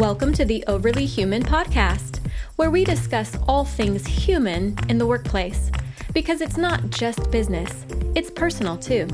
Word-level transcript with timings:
Welcome 0.00 0.32
to 0.32 0.46
the 0.46 0.64
Overly 0.66 1.04
Human 1.04 1.42
podcast, 1.42 2.20
where 2.56 2.70
we 2.70 2.84
discuss 2.84 3.36
all 3.46 3.66
things 3.66 4.06
human 4.06 4.74
in 4.88 4.96
the 4.96 5.06
workplace. 5.06 5.70
Because 6.14 6.40
it's 6.40 6.56
not 6.56 6.88
just 6.88 7.30
business, 7.30 7.84
it's 8.14 8.30
personal 8.30 8.78
too. 8.78 9.04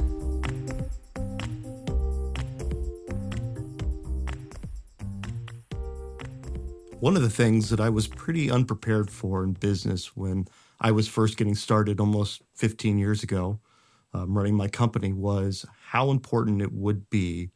One 7.01 7.17
of 7.17 7.23
the 7.23 7.31
things 7.31 7.69
that 7.71 7.81
I 7.81 7.89
was 7.89 8.07
pretty 8.07 8.49
unprepared 8.49 9.11
for 9.11 9.43
in 9.43 9.55
business 9.55 10.15
when 10.17 10.47
I 10.81 10.93
was 10.93 11.09
first 11.09 11.37
getting 11.37 11.57
started 11.57 11.99
almost 11.99 12.43
15 12.55 12.97
years 12.97 13.25
ago, 13.25 13.59
um, 14.15 14.39
running 14.39 14.55
my 14.55 14.69
company, 14.69 15.13
was 15.13 15.67
how 15.89 16.13
important 16.13 16.63
it 16.63 16.73
would 16.73 17.11
be 17.11 17.51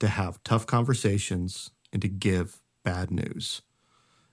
to 0.00 0.08
have 0.08 0.42
tough 0.42 0.66
conversations 0.66 1.70
and 1.92 2.02
to 2.02 2.08
give 2.08 2.60
bad 2.82 3.10
news. 3.10 3.62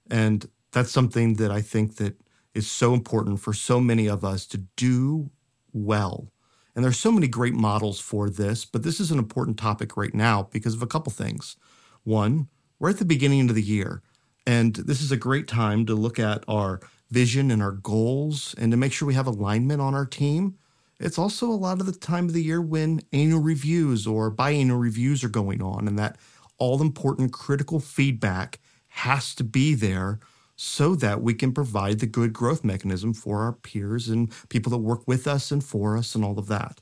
And 0.09 0.49
that's 0.71 0.91
something 0.91 1.35
that 1.35 1.51
I 1.51 1.61
think 1.61 1.95
that 1.95 2.19
is 2.53 2.69
so 2.69 2.93
important 2.93 3.39
for 3.39 3.53
so 3.53 3.79
many 3.79 4.07
of 4.07 4.23
us 4.23 4.45
to 4.47 4.57
do 4.75 5.29
well. 5.71 6.31
And 6.75 6.83
there's 6.83 6.99
so 6.99 7.11
many 7.11 7.27
great 7.27 7.53
models 7.53 7.99
for 7.99 8.29
this, 8.29 8.65
but 8.65 8.83
this 8.83 8.99
is 8.99 9.11
an 9.11 9.19
important 9.19 9.57
topic 9.57 9.97
right 9.97 10.13
now 10.13 10.47
because 10.51 10.73
of 10.73 10.81
a 10.81 10.87
couple 10.87 11.11
things. 11.11 11.57
One, 12.03 12.47
we're 12.79 12.91
at 12.91 12.99
the 12.99 13.05
beginning 13.05 13.49
of 13.49 13.55
the 13.55 13.61
year, 13.61 14.01
and 14.47 14.75
this 14.75 15.01
is 15.01 15.11
a 15.11 15.17
great 15.17 15.47
time 15.47 15.85
to 15.87 15.93
look 15.93 16.19
at 16.19 16.43
our 16.47 16.79
vision 17.11 17.51
and 17.51 17.61
our 17.61 17.71
goals 17.71 18.55
and 18.57 18.71
to 18.71 18.77
make 18.77 18.93
sure 18.93 19.07
we 19.07 19.13
have 19.13 19.27
alignment 19.27 19.81
on 19.81 19.93
our 19.93 20.05
team. 20.05 20.55
It's 20.99 21.17
also 21.17 21.49
a 21.49 21.51
lot 21.51 21.79
of 21.79 21.85
the 21.85 21.91
time 21.91 22.25
of 22.25 22.33
the 22.33 22.43
year 22.43 22.61
when 22.61 23.01
annual 23.11 23.41
reviews 23.41 24.05
or 24.05 24.31
biannual 24.31 24.79
reviews 24.79 25.23
are 25.23 25.29
going 25.29 25.61
on, 25.61 25.87
and 25.87 25.97
that 25.99 26.17
all 26.59 26.81
important 26.81 27.31
critical 27.33 27.79
feedback 27.79 28.59
has 28.89 29.33
to 29.35 29.43
be 29.43 29.73
there 29.73 30.19
so 30.55 30.93
that 30.93 31.21
we 31.21 31.33
can 31.33 31.53
provide 31.53 31.99
the 31.99 32.05
good 32.05 32.33
growth 32.33 32.65
mechanism 32.65 33.13
for 33.13 33.41
our 33.43 33.53
peers 33.53 34.09
and 34.09 34.29
people 34.49 34.69
that 34.69 34.77
work 34.77 35.07
with 35.07 35.25
us 35.25 35.51
and 35.51 35.63
for 35.63 35.95
us 35.95 36.15
and 36.15 36.25
all 36.25 36.37
of 36.37 36.47
that. 36.47 36.81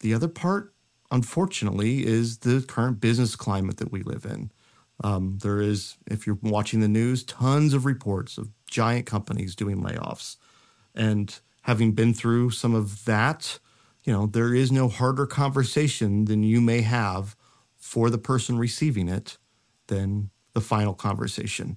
The 0.00 0.12
other 0.12 0.28
part, 0.28 0.74
unfortunately, 1.10 2.06
is 2.06 2.38
the 2.38 2.60
current 2.60 3.00
business 3.00 3.34
climate 3.34 3.78
that 3.78 3.90
we 3.90 4.02
live 4.02 4.26
in. 4.26 4.52
Um, 5.02 5.38
there 5.42 5.60
is, 5.60 5.96
if 6.06 6.26
you're 6.26 6.38
watching 6.42 6.80
the 6.80 6.88
news, 6.88 7.24
tons 7.24 7.72
of 7.72 7.86
reports 7.86 8.36
of 8.36 8.50
giant 8.66 9.06
companies 9.06 9.56
doing 9.56 9.82
layoffs. 9.82 10.36
And 10.94 11.34
having 11.62 11.92
been 11.92 12.12
through 12.12 12.50
some 12.50 12.74
of 12.74 13.04
that, 13.06 13.58
you 14.04 14.12
know, 14.12 14.26
there 14.26 14.54
is 14.54 14.70
no 14.70 14.88
harder 14.88 15.26
conversation 15.26 16.26
than 16.26 16.42
you 16.42 16.60
may 16.60 16.82
have 16.82 17.36
for 17.92 18.08
the 18.08 18.16
person 18.16 18.56
receiving 18.56 19.06
it 19.06 19.36
than 19.88 20.30
the 20.54 20.62
final 20.62 20.94
conversation. 20.94 21.76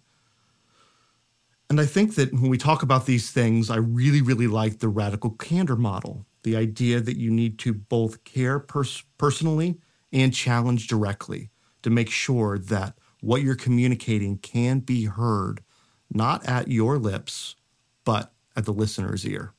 And 1.69 1.81
I 1.81 1.85
think 1.85 2.15
that 2.15 2.31
when 2.31 2.47
we 2.47 2.57
talk 2.57 2.83
about 2.83 3.05
these 3.05 3.31
things, 3.31 3.69
I 3.69 3.75
really, 3.75 4.21
really 4.21 4.47
like 4.47 4.79
the 4.79 4.87
radical 4.87 5.31
candor 5.31 5.75
model 5.75 6.25
the 6.43 6.55
idea 6.55 7.01
that 7.01 7.17
you 7.17 7.29
need 7.31 7.59
to 7.59 7.73
both 7.73 8.23
care 8.23 8.59
pers- 8.59 9.03
personally 9.17 9.77
and 10.13 10.33
challenge 10.33 10.87
directly 10.87 11.49
to 11.81 11.89
make 11.89 12.09
sure 12.09 12.57
that 12.57 12.97
what 13.19 13.41
you're 13.41 13.55
communicating 13.55 14.37
can 14.37 14.79
be 14.79 15.05
heard, 15.05 15.63
not 16.09 16.45
at 16.47 16.69
your 16.69 16.97
lips, 16.97 17.57
but 18.05 18.31
at 18.55 18.63
the 18.63 18.71
listener's 18.71 19.25
ear. 19.25 19.51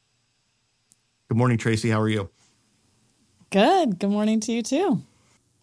Good 1.28 1.36
morning, 1.36 1.58
Tracy. 1.58 1.90
How 1.90 2.00
are 2.00 2.08
you? 2.08 2.30
Good. 3.50 3.98
Good 3.98 4.10
morning 4.10 4.40
to 4.40 4.52
you 4.52 4.62
too. 4.62 5.02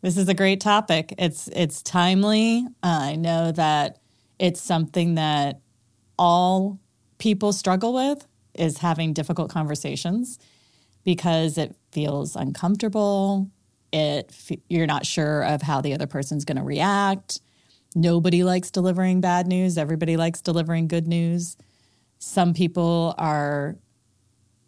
This 0.03 0.17
is 0.17 0.27
a 0.27 0.33
great 0.33 0.59
topic. 0.59 1.13
It's 1.17 1.47
it's 1.47 1.81
timely. 1.81 2.67
Uh, 2.83 2.99
I 3.03 3.15
know 3.15 3.53
that 3.53 3.99
it's 4.37 4.59
something 4.61 5.15
that 5.15 5.61
all 6.19 6.77
people 7.19 7.53
struggle 7.53 7.93
with 7.93 8.27
is 8.53 8.79
having 8.79 9.13
difficult 9.13 9.49
conversations 9.49 10.39
because 11.05 11.57
it 11.57 11.77
feels 11.93 12.35
uncomfortable. 12.35 13.49
It 13.93 14.35
you're 14.67 14.87
not 14.87 15.05
sure 15.05 15.41
of 15.43 15.61
how 15.61 15.79
the 15.79 15.93
other 15.93 16.07
person's 16.07 16.43
going 16.43 16.57
to 16.57 16.63
react. 16.63 17.39
Nobody 17.95 18.43
likes 18.43 18.71
delivering 18.71 19.21
bad 19.21 19.47
news. 19.47 19.77
Everybody 19.77 20.17
likes 20.17 20.41
delivering 20.41 20.89
good 20.89 21.07
news. 21.07 21.55
Some 22.19 22.53
people 22.53 23.15
are 23.17 23.77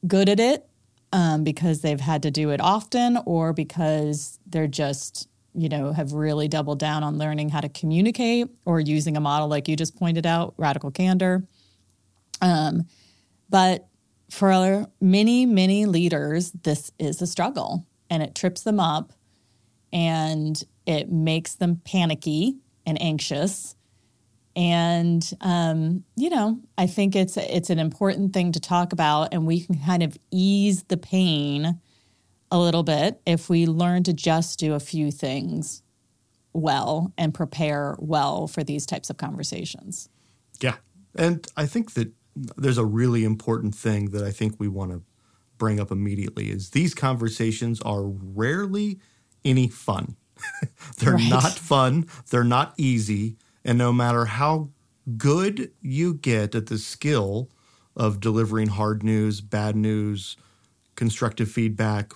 good 0.08 0.30
at 0.30 0.40
it 0.40 0.66
um, 1.14 1.44
because 1.44 1.82
they've 1.82 2.00
had 2.00 2.24
to 2.24 2.32
do 2.32 2.50
it 2.50 2.62
often 2.62 3.18
or 3.26 3.54
because 3.54 4.40
they're 4.46 4.68
just, 4.68 5.28
you 5.54 5.70
know, 5.70 5.92
have 5.92 6.14
really 6.14 6.48
doubled 6.48 6.80
down 6.80 7.04
on 7.04 7.18
learning 7.18 7.50
how 7.50 7.62
to 7.62 7.70
communicate 7.70 8.48
or 8.66 8.80
using 8.80 9.16
a 9.16 9.22
model 9.22 9.48
like 9.48 9.68
you 9.68 9.76
just 9.76 9.96
pointed 9.96 10.26
out, 10.26 10.54
radical 10.58 10.92
candor. 10.92 11.48
Um, 12.42 12.86
but 13.50 13.88
for 14.30 14.88
many, 15.00 15.46
many 15.46 15.86
leaders, 15.86 16.52
this 16.52 16.92
is 17.00 17.22
a 17.22 17.28
struggle 17.28 17.86
and 18.10 18.22
it 18.22 18.36
trips 18.36 18.62
them 18.62 18.80
up 18.80 19.14
and 19.94 20.62
it 20.86 21.12
makes 21.12 21.56
them 21.56 21.82
panicky 21.86 22.58
and 22.86 23.02
anxious. 23.02 23.76
And 24.56 25.30
um, 25.42 26.04
you 26.16 26.30
know, 26.30 26.60
I 26.78 26.88
think 26.88 27.16
it's 27.16 27.38
it's 27.38 27.70
an 27.70 27.80
important 27.80 28.34
thing 28.34 28.52
to 28.54 28.60
talk 28.60 28.94
about, 28.94 29.34
and 29.34 29.46
we 29.46 29.62
can 29.62 29.80
kind 29.80 30.04
of 30.04 30.18
ease 30.32 30.84
the 30.84 30.98
pain 30.98 31.80
a 32.52 32.60
little 32.60 32.84
bit 32.84 33.20
if 33.26 33.50
we 33.50 33.66
learn 33.66 34.04
to 34.04 34.14
just 34.14 34.60
do 34.60 34.74
a 34.74 34.80
few 34.80 35.12
things 35.12 35.82
well 36.54 37.12
and 37.18 37.34
prepare 37.34 37.96
well 38.00 38.48
for 38.48 38.64
these 38.64 38.86
types 38.86 39.10
of 39.10 39.18
conversations. 39.18 40.10
Yeah, 40.62 40.76
and 41.16 41.46
I 41.58 41.66
think 41.66 41.94
that 41.94 42.12
there's 42.36 42.78
a 42.78 42.86
really 42.86 43.24
important 43.24 43.76
thing 43.76 44.12
that 44.12 44.24
I 44.24 44.32
think 44.32 44.56
we 44.58 44.68
want 44.68 44.92
to 44.92 45.02
bring 45.58 45.80
up 45.80 45.92
immediately 45.92 46.50
is 46.50 46.72
these 46.72 46.94
conversations 46.94 47.82
are 47.82 48.04
rarely 48.04 49.00
any 49.44 49.68
fun. 49.68 50.16
they're 50.98 51.14
right. 51.14 51.30
not 51.30 51.54
fun, 51.54 52.08
they're 52.30 52.44
not 52.44 52.74
easy, 52.78 53.38
and 53.66 53.78
no 53.78 53.92
matter 53.92 54.26
how 54.26 54.70
good 55.18 55.72
you 55.82 56.14
get 56.14 56.56
at 56.56 56.68
the 56.68 56.78
skill 56.78 57.50
of 57.96 58.20
delivering 58.20 58.68
hard 58.68 59.04
news, 59.04 59.42
bad 59.42 59.76
news, 59.76 60.38
constructive 60.96 61.50
feedback, 61.50 62.14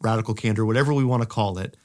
radical 0.00 0.34
candor, 0.34 0.64
whatever 0.64 0.92
we 0.92 1.04
want 1.04 1.22
to 1.22 1.28
call 1.28 1.58
it, 1.58 1.76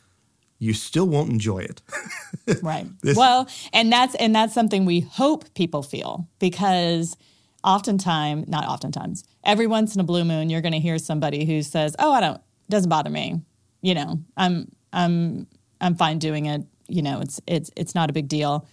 you 0.60 0.74
still 0.74 1.08
won't 1.08 1.32
enjoy 1.32 1.60
it. 1.60 1.82
right. 2.62 2.86
This, 3.02 3.18
well, 3.18 3.48
and 3.74 3.92
that's 3.92 4.16
and 4.16 4.36
that's 4.36 4.54
something 4.54 4.86
we 4.86 5.00
hope 5.02 5.54
people 5.56 5.82
feel 5.82 6.28
because 6.40 7.18
oftentimes, 7.64 8.48
not 8.48 8.68
oftentimes, 8.68 9.24
every 9.44 9.68
once 9.68 9.96
in 9.96 10.02
a 10.02 10.04
blue 10.04 10.24
moon, 10.24 10.50
you're 10.50 10.62
going 10.62 10.74
to 10.74 10.80
hear 10.80 10.98
somebody 11.00 11.46
who 11.46 11.64
says, 11.64 11.96
"Oh, 12.00 12.12
I 12.12 12.22
don't, 12.22 12.42
doesn't 12.70 12.90
bother 12.90 13.10
me. 13.10 13.42
You 13.82 13.96
know, 13.96 14.20
I'm, 14.38 14.72
I'm, 14.94 15.48
I'm 15.82 15.96
fine 15.96 16.20
doing 16.20 16.46
it. 16.46 16.62
You 16.94 17.02
know, 17.02 17.20
it's, 17.22 17.42
it's, 17.48 17.72
it's 17.76 17.96
not 17.96 18.10
a 18.10 18.14
big 18.14 18.28
deal." 18.28 18.68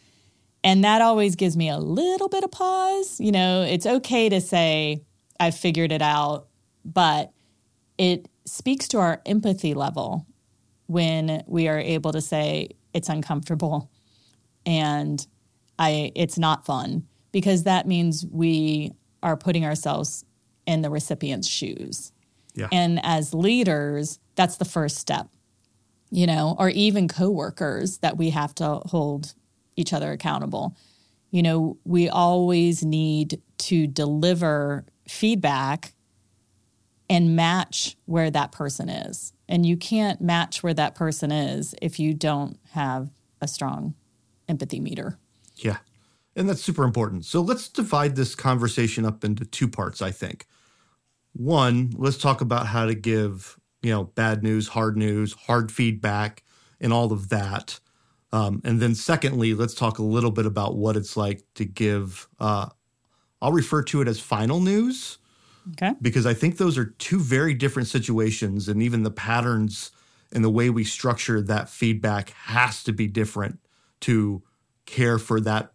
And 0.63 0.85
that 0.85 1.01
always 1.01 1.37
gives 1.37 1.57
me 1.57 1.71
a 1.71 1.79
little 1.79 2.29
bit 2.29 2.45
of 2.45 2.51
pause. 2.51 3.19
You 3.19 3.33
know, 3.33 3.63
it's 3.63 3.87
okay 3.87 4.29
to 4.29 4.41
say, 4.41 5.03
"I've 5.39 5.57
figured 5.57 5.93
it 5.93 6.03
out," 6.03 6.49
but 6.85 7.33
it 7.99 8.29
speaks 8.45 8.89
to 8.89 8.99
our 8.99 9.21
empathy 9.27 9.75
level 9.75 10.27
when 10.87 11.45
we 11.47 11.69
are 11.69 11.79
able 11.79 12.13
to 12.13 12.21
say 12.21 12.71
it's 12.93 13.09
uncomfortable 13.09 13.91
and 14.67 15.27
I, 15.79 16.13
it's 16.15 16.39
not 16.39 16.67
fun 16.67 17.07
because 17.33 17.65
that 17.65 17.87
means 17.87 18.27
we 18.31 18.93
are 19.23 19.37
putting 19.37 19.65
ourselves 19.65 20.25
in 20.67 20.83
the 20.83 20.91
recipient's 20.91 21.49
shoes. 21.49 22.13
Yeah. 22.55 22.69
And 22.73 23.01
as 23.05 23.33
leaders, 23.33 24.19
that's 24.34 24.57
the 24.57 24.65
first 24.65 24.97
step, 24.97 25.28
you 26.10 26.27
know, 26.27 26.57
or 26.59 26.68
even 26.71 27.09
coworkers 27.09 27.98
that 27.98 28.16
we 28.16 28.30
have 28.30 28.54
to 28.57 28.80
hold 28.86 29.34
each 29.77 29.92
other 29.92 30.12
accountable. 30.12 30.77
You 31.30 31.42
know, 31.42 31.78
we 31.84 32.09
always 32.09 32.84
need 32.84 33.41
to 33.59 33.86
deliver 33.86 34.84
feedback 35.07 35.95
and 37.09 37.36
match 37.36 37.97
where 38.07 38.30
that 38.30 38.53
person 38.53 38.89
is. 38.89 39.33
And 39.48 39.66
you 39.66 39.77
can't 39.77 40.21
match 40.21 40.62
where 40.62 40.74
that 40.74 40.95
person 40.95 41.33
is 41.33 41.74
if 41.83 41.98
you 41.98 42.15
don't 42.15 42.59
have 42.71 43.10
a 43.41 43.48
strong 43.48 43.95
empathy 44.48 44.80
meter. 44.80 45.18
Yeah. 45.56 45.78
And 46.36 46.48
that's 46.48 46.63
super 46.63 46.84
important. 46.84 47.24
So 47.24 47.41
let's 47.41 47.68
divide 47.68 48.16
this 48.16 48.34
conversation 48.34 49.04
up 49.04 49.24
into 49.24 49.45
two 49.45 49.68
parts, 49.68 50.01
I 50.01 50.10
think. 50.13 50.47
One, 51.33 51.92
let's 51.97 52.16
talk 52.16 52.41
about 52.41 52.66
how 52.66 52.86
to 52.86 52.95
give, 52.95 53.59
you 53.82 53.91
know, 53.91 54.04
bad 54.04 54.42
news, 54.42 54.68
hard 54.68 54.97
news, 54.97 55.32
hard 55.32 55.72
feedback, 55.72 56.42
and 56.80 56.92
all 56.92 57.12
of 57.12 57.28
that. 57.30 57.80
Um, 58.32 58.60
and 58.65 58.80
then 58.80 58.94
secondly, 58.94 59.54
let's 59.54 59.74
talk 59.74 59.98
a 59.98 60.04
little 60.04 60.30
bit 60.30 60.47
about 60.47 60.77
what 60.77 60.97
it's 60.97 61.16
like 61.16 61.42
to 61.54 61.65
give, 61.65 62.28
uh, 62.38 62.68
I'll 63.42 63.53
refer 63.53 63.82
to 63.84 64.00
it 64.03 64.09
as 64.09 64.21
final 64.21 64.60
news. 64.60 65.18
Okay. 65.72 65.92
Because 66.00 66.27
I 66.27 66.34
think 66.34 66.56
those 66.56 66.78
are 66.78 66.86
two 66.86 67.21
very 67.21 67.54
different 67.54 67.88
situations, 67.88 68.68
and 68.68 68.82
even 68.82 69.03
the 69.03 69.10
patterns 69.10 69.91
and 70.32 70.44
the 70.44 70.50
way 70.50 70.71
we 70.71 70.84
structure 70.84 71.42
that 71.42 71.68
feedback 71.68 72.30
has 72.30 72.82
to 72.84 72.92
be 72.92 73.06
different 73.06 73.59
to 74.00 74.42
care 74.86 75.18
for 75.18 75.41
that 75.41 75.72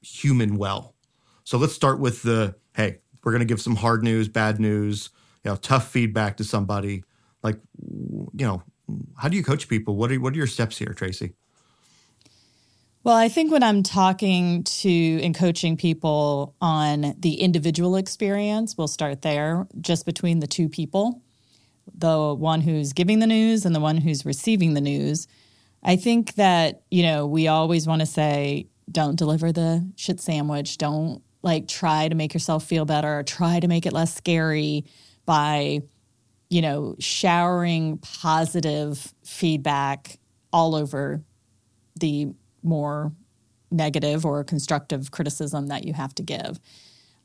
human 0.00 0.56
well. 0.56 0.94
So 1.44 1.58
let's 1.58 1.74
start 1.74 2.00
with 2.00 2.22
the 2.22 2.56
hey, 2.74 2.98
we're 3.24 3.32
going 3.32 3.40
to 3.40 3.46
give 3.46 3.60
some 3.60 3.76
hard 3.76 4.02
news, 4.02 4.28
bad 4.28 4.60
news, 4.60 5.10
you 5.44 5.50
know, 5.50 5.56
tough 5.56 5.90
feedback 5.90 6.36
to 6.36 6.44
somebody. 6.44 7.04
Like, 7.42 7.58
you 7.80 8.46
know, 8.46 8.62
how 9.16 9.28
do 9.28 9.36
you 9.36 9.44
coach 9.44 9.68
people? 9.68 9.96
What 9.96 10.10
are 10.10 10.20
what 10.20 10.34
are 10.34 10.36
your 10.36 10.46
steps 10.46 10.78
here, 10.78 10.92
Tracy? 10.94 11.34
Well, 13.04 13.16
I 13.16 13.28
think 13.28 13.52
when 13.52 13.62
I'm 13.62 13.82
talking 13.82 14.64
to 14.64 15.22
and 15.22 15.34
coaching 15.34 15.76
people 15.76 16.54
on 16.60 17.14
the 17.18 17.40
individual 17.40 17.96
experience, 17.96 18.76
we'll 18.76 18.88
start 18.88 19.22
there, 19.22 19.66
just 19.80 20.04
between 20.04 20.40
the 20.40 20.46
two 20.46 20.68
people, 20.68 21.22
the 21.94 22.34
one 22.34 22.60
who's 22.60 22.92
giving 22.92 23.20
the 23.20 23.26
news 23.26 23.64
and 23.64 23.74
the 23.74 23.80
one 23.80 23.96
who's 23.98 24.26
receiving 24.26 24.74
the 24.74 24.80
news. 24.80 25.26
I 25.82 25.96
think 25.96 26.34
that, 26.34 26.82
you 26.90 27.02
know, 27.04 27.26
we 27.26 27.46
always 27.48 27.86
want 27.86 28.00
to 28.00 28.06
say, 28.06 28.66
don't 28.90 29.16
deliver 29.16 29.52
the 29.52 29.88
shit 29.96 30.20
sandwich. 30.20 30.76
Don't 30.76 31.22
like 31.42 31.68
try 31.68 32.08
to 32.08 32.14
make 32.14 32.34
yourself 32.34 32.64
feel 32.64 32.84
better 32.84 33.20
or 33.20 33.22
try 33.22 33.60
to 33.60 33.68
make 33.68 33.86
it 33.86 33.92
less 33.92 34.14
scary 34.14 34.84
by, 35.24 35.82
you 36.50 36.62
know, 36.62 36.96
showering 36.98 37.98
positive 37.98 39.12
feedback 39.24 40.18
all 40.52 40.74
over 40.74 41.22
the 42.00 42.28
more 42.62 43.12
negative 43.70 44.24
or 44.24 44.42
constructive 44.44 45.10
criticism 45.10 45.66
that 45.66 45.84
you 45.84 45.92
have 45.92 46.14
to 46.14 46.22
give. 46.22 46.58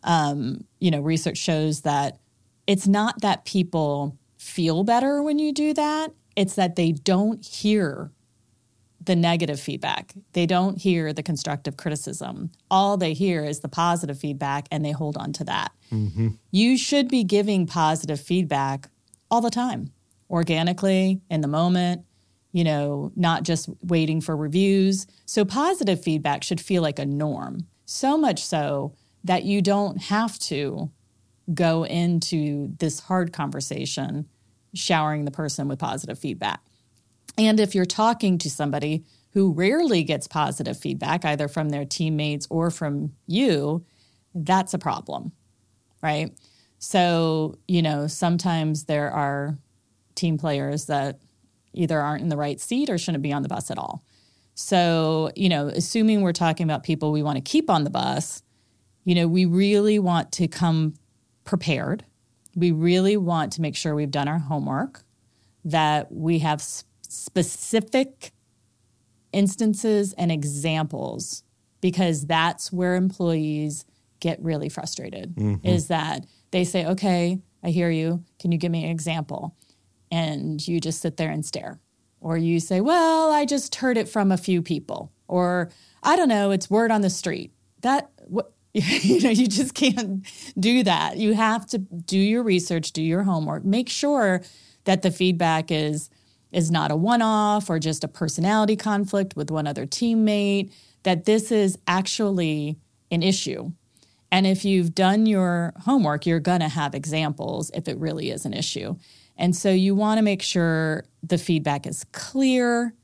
Um, 0.03 0.65
you 0.79 0.91
know, 0.91 0.99
research 0.99 1.37
shows 1.37 1.81
that 1.81 2.19
it's 2.67 2.87
not 2.87 3.21
that 3.21 3.45
people 3.45 4.17
feel 4.37 4.83
better 4.83 5.23
when 5.23 5.39
you 5.39 5.53
do 5.53 5.73
that, 5.73 6.11
it's 6.35 6.55
that 6.55 6.75
they 6.75 6.91
don't 6.91 7.45
hear 7.45 8.11
the 9.05 9.15
negative 9.15 9.59
feedback. 9.59 10.13
They 10.33 10.45
don't 10.45 10.79
hear 10.79 11.13
the 11.13 11.23
constructive 11.23 11.77
criticism. 11.77 12.51
All 12.71 12.97
they 12.97 13.13
hear 13.13 13.43
is 13.43 13.59
the 13.59 13.67
positive 13.67 14.17
feedback 14.17 14.67
and 14.71 14.83
they 14.83 14.91
hold 14.91 15.17
on 15.17 15.33
to 15.33 15.43
that. 15.45 15.71
Mm-hmm. 15.91 16.29
You 16.51 16.77
should 16.77 17.09
be 17.09 17.23
giving 17.23 17.67
positive 17.67 18.19
feedback 18.19 18.89
all 19.33 19.41
the 19.41 19.49
time, 19.49 19.91
organically, 20.29 21.19
in 21.27 21.41
the 21.41 21.47
moment, 21.47 22.05
you 22.51 22.63
know, 22.63 23.11
not 23.15 23.41
just 23.41 23.67
waiting 23.81 24.21
for 24.21 24.37
reviews. 24.37 25.07
So, 25.25 25.43
positive 25.43 26.03
feedback 26.03 26.43
should 26.43 26.61
feel 26.61 26.83
like 26.83 26.99
a 26.99 27.05
norm, 27.05 27.65
so 27.83 28.15
much 28.15 28.45
so 28.45 28.93
that 29.23 29.43
you 29.43 29.59
don't 29.63 29.99
have 30.03 30.37
to 30.37 30.91
go 31.51 31.83
into 31.83 32.75
this 32.77 32.99
hard 32.99 33.33
conversation 33.33 34.27
showering 34.75 35.25
the 35.25 35.31
person 35.31 35.67
with 35.67 35.79
positive 35.79 36.19
feedback. 36.19 36.61
And 37.35 37.59
if 37.59 37.73
you're 37.73 37.85
talking 37.85 38.37
to 38.37 38.51
somebody 38.51 39.03
who 39.31 39.51
rarely 39.51 40.03
gets 40.03 40.27
positive 40.27 40.77
feedback, 40.77 41.25
either 41.25 41.47
from 41.47 41.69
their 41.69 41.85
teammates 41.85 42.45
or 42.51 42.69
from 42.69 43.13
you, 43.25 43.83
that's 44.35 44.75
a 44.75 44.79
problem, 44.79 45.31
right? 46.03 46.31
So, 46.83 47.57
you 47.65 47.81
know, 47.81 48.07
sometimes 48.07 48.83
there 48.83 49.09
are 49.09 49.57
team 50.15 50.37
players 50.37 50.87
that 50.87 51.21
either 51.71 51.97
aren't 51.97 52.23
in 52.23 52.27
the 52.27 52.35
right 52.35 52.59
seat 52.59 52.89
or 52.89 52.97
shouldn't 52.97 53.23
be 53.23 53.31
on 53.31 53.41
the 53.41 53.47
bus 53.47 53.71
at 53.71 53.77
all. 53.77 54.03
So, 54.53 55.31
you 55.33 55.47
know, 55.47 55.67
assuming 55.67 56.19
we're 56.19 56.33
talking 56.33 56.65
about 56.65 56.83
people 56.83 57.13
we 57.13 57.23
want 57.23 57.37
to 57.37 57.41
keep 57.41 57.69
on 57.69 57.85
the 57.85 57.89
bus, 57.89 58.43
you 59.05 59.15
know, 59.15 59.29
we 59.29 59.45
really 59.45 59.97
want 59.97 60.33
to 60.33 60.49
come 60.49 60.95
prepared. 61.45 62.03
We 62.53 62.71
really 62.71 63.15
want 63.15 63.53
to 63.53 63.61
make 63.61 63.77
sure 63.77 63.95
we've 63.95 64.11
done 64.11 64.27
our 64.27 64.39
homework, 64.39 65.05
that 65.63 66.11
we 66.11 66.39
have 66.39 66.61
specific 66.61 68.33
instances 69.31 70.11
and 70.17 70.33
examples 70.33 71.43
because 71.79 72.25
that's 72.25 72.73
where 72.73 72.95
employees 72.95 73.85
get 74.19 74.37
really 74.43 74.67
frustrated 74.67 75.33
mm-hmm. 75.35 75.65
is 75.65 75.87
that 75.87 76.25
they 76.53 76.63
say 76.63 76.85
okay 76.85 77.39
i 77.63 77.69
hear 77.69 77.89
you. 77.89 78.23
Can 78.39 78.51
you 78.51 78.57
give 78.57 78.71
me 78.71 78.83
an 78.83 78.91
example? 78.91 79.55
And 80.11 80.65
you 80.65 80.79
just 80.79 81.01
sit 81.01 81.17
there 81.17 81.31
and 81.31 81.45
stare. 81.45 81.79
Or 82.21 82.37
you 82.37 82.61
say 82.61 82.79
well 82.79 83.31
i 83.31 83.45
just 83.45 83.75
heard 83.75 83.97
it 83.97 84.07
from 84.07 84.31
a 84.31 84.37
few 84.37 84.61
people. 84.61 85.11
Or 85.27 85.69
i 86.01 86.15
don't 86.15 86.29
know 86.29 86.51
it's 86.51 86.69
word 86.69 86.91
on 86.91 87.01
the 87.01 87.09
street. 87.09 87.51
That 87.81 88.09
what 88.27 88.53
you 88.73 89.21
know 89.21 89.29
you 89.29 89.47
just 89.47 89.73
can't 89.73 90.25
do 90.57 90.83
that. 90.83 91.17
You 91.17 91.33
have 91.33 91.65
to 91.67 91.77
do 91.77 92.17
your 92.17 92.43
research 92.43 92.93
do 92.93 93.03
your 93.03 93.23
homework. 93.23 93.65
Make 93.65 93.89
sure 93.89 94.41
that 94.85 95.01
the 95.01 95.11
feedback 95.11 95.71
is 95.71 96.09
is 96.53 96.69
not 96.69 96.91
a 96.91 96.95
one 96.95 97.21
off 97.21 97.69
or 97.69 97.79
just 97.79 98.03
a 98.03 98.07
personality 98.07 98.75
conflict 98.75 99.35
with 99.35 99.49
one 99.51 99.67
other 99.67 99.85
teammate, 99.85 100.71
that 101.01 101.25
this 101.25 101.51
is 101.51 101.77
actually 101.87 102.77
an 103.11 103.23
issue. 103.23 103.71
And 104.33 104.47
if 104.47 104.65
you've 104.65 104.95
done 104.95 105.27
your 105.27 105.73
homework, 105.81 106.25
you're 106.25 106.39
going 106.39 106.61
to 106.61 106.67
have 106.67 106.95
examples 106.95 107.69
if 107.75 107.87
it 107.87 107.99
really 107.99 108.31
is 108.31 108.45
an 108.45 108.53
issue. 108.53 108.95
And 109.37 109.55
so 109.55 109.69
you 109.69 109.93
want 109.93 110.17
to 110.17 110.23
make 110.23 110.41
sure 110.41 111.05
the 111.21 111.37
feedback 111.37 111.85
is 111.85 112.03
clear, 112.13 112.95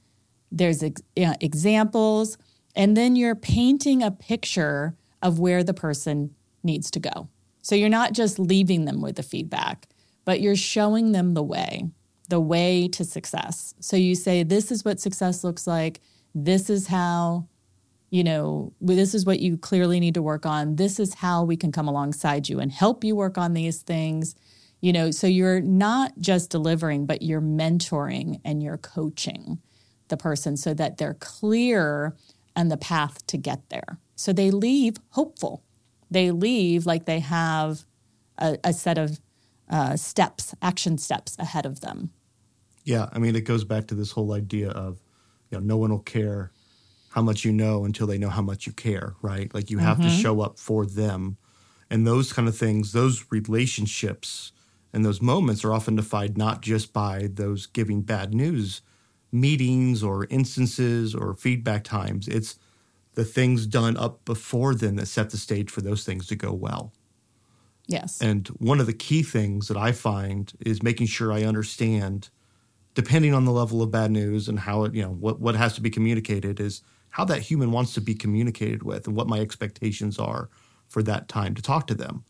there's 0.51 0.81
ex- 0.81 1.03
examples, 1.15 2.39
and 2.75 2.97
then 2.97 3.15
you're 3.15 3.35
painting 3.35 4.01
a 4.01 4.09
picture 4.09 4.95
of 5.21 5.37
where 5.37 5.63
the 5.63 5.73
person 5.75 6.33
needs 6.63 6.89
to 6.89 6.99
go. 6.99 7.29
So 7.61 7.75
you're 7.75 7.89
not 7.89 8.13
just 8.13 8.39
leaving 8.39 8.85
them 8.85 8.99
with 8.99 9.15
the 9.15 9.23
feedback, 9.23 9.87
but 10.25 10.41
you're 10.41 10.55
showing 10.55 11.11
them 11.11 11.35
the 11.35 11.43
way 11.43 11.91
the 12.29 12.39
way 12.39 12.87
to 12.87 13.03
success. 13.03 13.73
So 13.79 13.97
you 13.97 14.15
say, 14.15 14.43
this 14.43 14.71
is 14.71 14.85
what 14.85 14.99
success 14.99 15.43
looks 15.43 15.67
like. 15.67 15.99
This 16.33 16.69
is 16.69 16.87
how, 16.87 17.47
you 18.09 18.23
know, 18.23 18.73
this 18.81 19.13
is 19.13 19.25
what 19.25 19.39
you 19.39 19.57
clearly 19.57 20.00
need 20.00 20.15
to 20.15 20.21
work 20.21 20.45
on. 20.45 20.75
This 20.75 21.00
is 21.00 21.13
how 21.13 21.44
we 21.44 21.56
can 21.56 21.71
come 21.71 21.88
alongside 21.88 22.50
you 22.50 22.59
and 22.59 22.71
help 22.71 23.03
you 23.03 23.15
work 23.15 23.38
on 23.38 23.53
these 23.53 23.81
things. 23.81 24.35
You 24.81 24.94
know, 24.94 25.11
so 25.11 25.27
you're 25.27 25.59
not 25.59 26.13
just 26.19 26.50
delivering, 26.50 27.06
but 27.06 27.21
you're 27.21 27.41
mentoring 27.41 28.39
and 28.45 28.63
you're 28.63 28.77
coaching 28.77 29.59
the 30.07 30.17
person 30.17 30.57
so 30.57 30.73
that 30.73 30.97
they're 30.97 31.15
clear 31.15 32.15
on 32.56 32.69
the 32.69 32.77
path 32.77 33.25
to 33.27 33.38
get 33.38 33.69
there. 33.69 34.00
So 34.15 34.33
they 34.33 34.51
leave 34.51 34.95
hopeful. 35.09 35.63
They 36.09 36.31
leave 36.31 36.85
like 36.85 37.05
they 37.05 37.19
have 37.19 37.85
a, 38.38 38.57
a 38.63 38.73
set 38.73 38.97
of 38.97 39.19
uh, 39.69 39.95
steps, 39.95 40.55
action 40.62 40.97
steps 40.97 41.35
ahead 41.38 41.65
of 41.65 41.81
them. 41.81 42.09
Yeah, 42.85 43.07
I 43.12 43.19
mean, 43.19 43.36
it 43.36 43.41
goes 43.41 43.63
back 43.63 43.88
to 43.88 43.95
this 43.95 44.12
whole 44.12 44.34
idea 44.34 44.69
of, 44.69 45.00
you 45.51 45.60
know, 45.60 45.63
no 45.63 45.77
one 45.77 45.91
will 45.91 46.00
care 46.00 46.51
how 47.12 47.22
much 47.22 47.44
you 47.44 47.51
know 47.51 47.86
until 47.86 48.08
they 48.08 48.18
know 48.18 48.30
how 48.30 48.42
much 48.42 48.68
you 48.68 48.74
care, 48.74 49.16
right? 49.22 49.54
Like 49.54 49.70
you 49.70 49.80
have 49.80 49.98
mm-hmm. 49.98 50.10
to 50.10 50.16
show 50.16 50.42
up 50.42 50.60
for 50.60 50.86
them. 50.86 51.38
And 51.89 52.06
those 52.06 52.32
kind 52.34 52.48
of 52.48 52.56
things, 52.56 52.92
those 52.92 53.25
relationships 53.32 54.51
and 54.94 55.04
those 55.04 55.22
moments 55.22 55.63
are 55.63 55.74
often 55.74 55.96
defined 55.96 56.38
not 56.38 56.62
just 56.62 56.94
by 56.94 57.30
those 57.32 57.66
giving 57.66 58.01
bad 58.01 58.34
news 58.34 58.82
meetings 59.32 60.01
or 60.01 60.25
instances 60.30 61.13
or 61.13 61.34
feedback 61.34 61.84
times. 61.84 62.28
It's 62.28 62.58
the 63.13 63.25
things 63.25 63.68
done 63.68 63.98
up 63.98 64.25
before 64.25 64.74
then 64.74 64.96
that 64.96 65.08
set 65.08 65.30
the 65.30 65.38
stage 65.38 65.70
for 65.70 65.82
those 65.82 66.04
things 66.04 66.28
to 66.28 66.36
go 66.36 66.51
well. 66.51 66.94
Yes. 67.88 68.22
And 68.22 68.48
one 68.60 68.80
of 68.80 68.86
the 68.86 68.94
key 68.94 69.24
things 69.24 69.68
that 69.68 69.78
I 69.78 69.92
find 69.92 70.51
is 70.60 70.84
making 70.84 71.08
sure 71.08 71.32
I 71.32 71.44
understand 71.44 72.30
depending 72.94 73.34
on 73.34 73.46
the 73.46 73.51
level 73.51 73.82
of 73.82 73.92
bad 73.92 74.12
news 74.12 74.48
and 74.48 74.60
how 74.60 74.84
it, 74.84 74.94
you 74.94 75.01
know, 75.01 75.12
what, 75.12 75.39
what 75.39 75.56
has 75.56 75.74
to 75.75 75.82
be 75.82 75.89
communicated 75.89 76.60
is 76.60 76.82
how 77.10 77.25
that 77.25 77.42
human 77.42 77.72
wants 77.72 77.94
to 77.94 78.01
be 78.01 78.16
communicated 78.16 78.84
with 78.84 79.08
and 79.08 79.16
what 79.16 79.28
my 79.28 79.39
expectations 79.39 80.20
are 80.20 80.50
for 80.88 81.04
that 81.04 81.28
time 81.28 81.56
to 81.56 81.62
talk 81.62 81.88
to 81.88 81.96
them. 81.96 82.24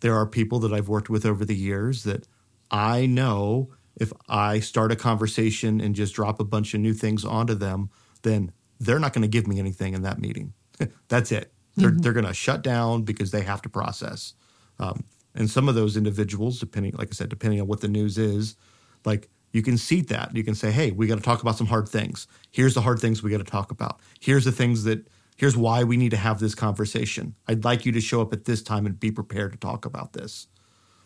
There 0.00 0.14
are 0.14 0.26
people 0.26 0.58
that 0.60 0.72
I've 0.72 0.88
worked 0.88 1.10
with 1.10 1.24
over 1.24 1.44
the 1.44 1.56
years 1.56 2.04
that 2.04 2.26
I 2.70 3.06
know 3.06 3.70
if 3.96 4.12
I 4.28 4.60
start 4.60 4.92
a 4.92 4.96
conversation 4.96 5.80
and 5.80 5.94
just 5.94 6.14
drop 6.14 6.40
a 6.40 6.44
bunch 6.44 6.74
of 6.74 6.80
new 6.80 6.94
things 6.94 7.24
onto 7.24 7.54
them, 7.54 7.90
then 8.22 8.52
they're 8.80 8.98
not 8.98 9.12
going 9.12 9.22
to 9.22 9.28
give 9.28 9.46
me 9.46 9.58
anything 9.58 9.94
in 9.94 10.02
that 10.02 10.18
meeting. 10.18 10.52
That's 11.08 11.30
it. 11.32 11.52
They're, 11.76 11.90
mm-hmm. 11.90 11.98
they're 11.98 12.12
going 12.12 12.26
to 12.26 12.34
shut 12.34 12.62
down 12.62 13.02
because 13.02 13.30
they 13.30 13.42
have 13.42 13.62
to 13.62 13.68
process. 13.68 14.34
Um, 14.78 15.04
and 15.34 15.50
some 15.50 15.68
of 15.68 15.74
those 15.74 15.96
individuals, 15.96 16.58
depending, 16.60 16.92
like 16.96 17.08
I 17.10 17.14
said, 17.14 17.28
depending 17.28 17.60
on 17.60 17.66
what 17.66 17.80
the 17.80 17.88
news 17.88 18.18
is, 18.18 18.56
like 19.04 19.28
you 19.54 19.62
can 19.62 19.78
seat 19.78 20.08
that. 20.08 20.34
You 20.34 20.42
can 20.42 20.56
say, 20.56 20.72
hey, 20.72 20.90
we 20.90 21.06
got 21.06 21.14
to 21.14 21.22
talk 21.22 21.40
about 21.40 21.56
some 21.56 21.68
hard 21.68 21.88
things. 21.88 22.26
Here's 22.50 22.74
the 22.74 22.80
hard 22.80 22.98
things 22.98 23.22
we 23.22 23.30
got 23.30 23.38
to 23.38 23.44
talk 23.44 23.70
about. 23.70 24.00
Here's 24.18 24.44
the 24.44 24.50
things 24.50 24.82
that, 24.82 25.06
here's 25.36 25.56
why 25.56 25.84
we 25.84 25.96
need 25.96 26.10
to 26.10 26.16
have 26.16 26.40
this 26.40 26.56
conversation. 26.56 27.36
I'd 27.46 27.64
like 27.64 27.86
you 27.86 27.92
to 27.92 28.00
show 28.00 28.20
up 28.20 28.32
at 28.32 28.46
this 28.46 28.62
time 28.64 28.84
and 28.84 28.98
be 28.98 29.12
prepared 29.12 29.52
to 29.52 29.58
talk 29.58 29.84
about 29.84 30.12
this. 30.12 30.48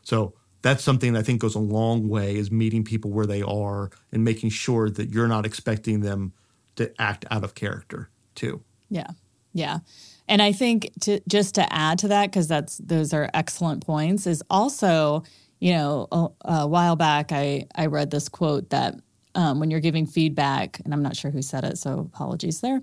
So 0.03 0.33
that's 0.63 0.83
something 0.83 1.13
that 1.13 1.19
I 1.19 1.23
think 1.23 1.43
goes 1.43 1.55
a 1.55 1.61
long 1.61 2.09
way 2.09 2.37
is 2.37 2.51
meeting 2.51 2.85
people 2.85 3.11
where 3.11 3.27
they 3.27 3.43
are 3.43 3.91
and 4.11 4.25
making 4.25 4.49
sure 4.49 4.89
that 4.89 5.11
you're 5.11 5.29
not 5.29 5.45
expecting 5.45 6.01
them 6.01 6.33
to 6.77 6.91
act 6.99 7.27
out 7.31 7.45
of 7.45 7.55
character 7.55 8.09
too. 8.35 8.63
Yeah. 8.89 9.11
Yeah. 9.53 9.81
And 10.27 10.41
I 10.41 10.53
think 10.53 10.91
to 11.03 11.21
just 11.29 11.55
to 11.57 11.71
add 11.71 11.99
to 11.99 12.09
that, 12.09 12.31
because 12.31 12.49
that's 12.49 12.79
those 12.79 13.13
are 13.13 13.29
excellent 13.35 13.85
points, 13.85 14.27
is 14.27 14.43
also 14.49 15.23
you 15.61 15.73
know, 15.73 16.09
a, 16.13 16.29
a 16.45 16.67
while 16.67 16.97
back, 16.97 17.33
I, 17.33 17.67
I 17.75 17.87
read 17.87 18.11
this 18.11 18.29
quote 18.29 18.71
that 18.71 18.95
um, 19.35 19.61
when 19.61 19.71
you're 19.71 19.81
giving 19.81 20.07
feedback, 20.07 20.81
and 20.85 20.93
I'm 20.93 21.03
not 21.03 21.17
sure 21.17 21.31
who 21.31 21.43
said 21.43 21.65
it, 21.65 21.79
so 21.79 22.01
apologies 22.01 22.61
there, 22.61 22.83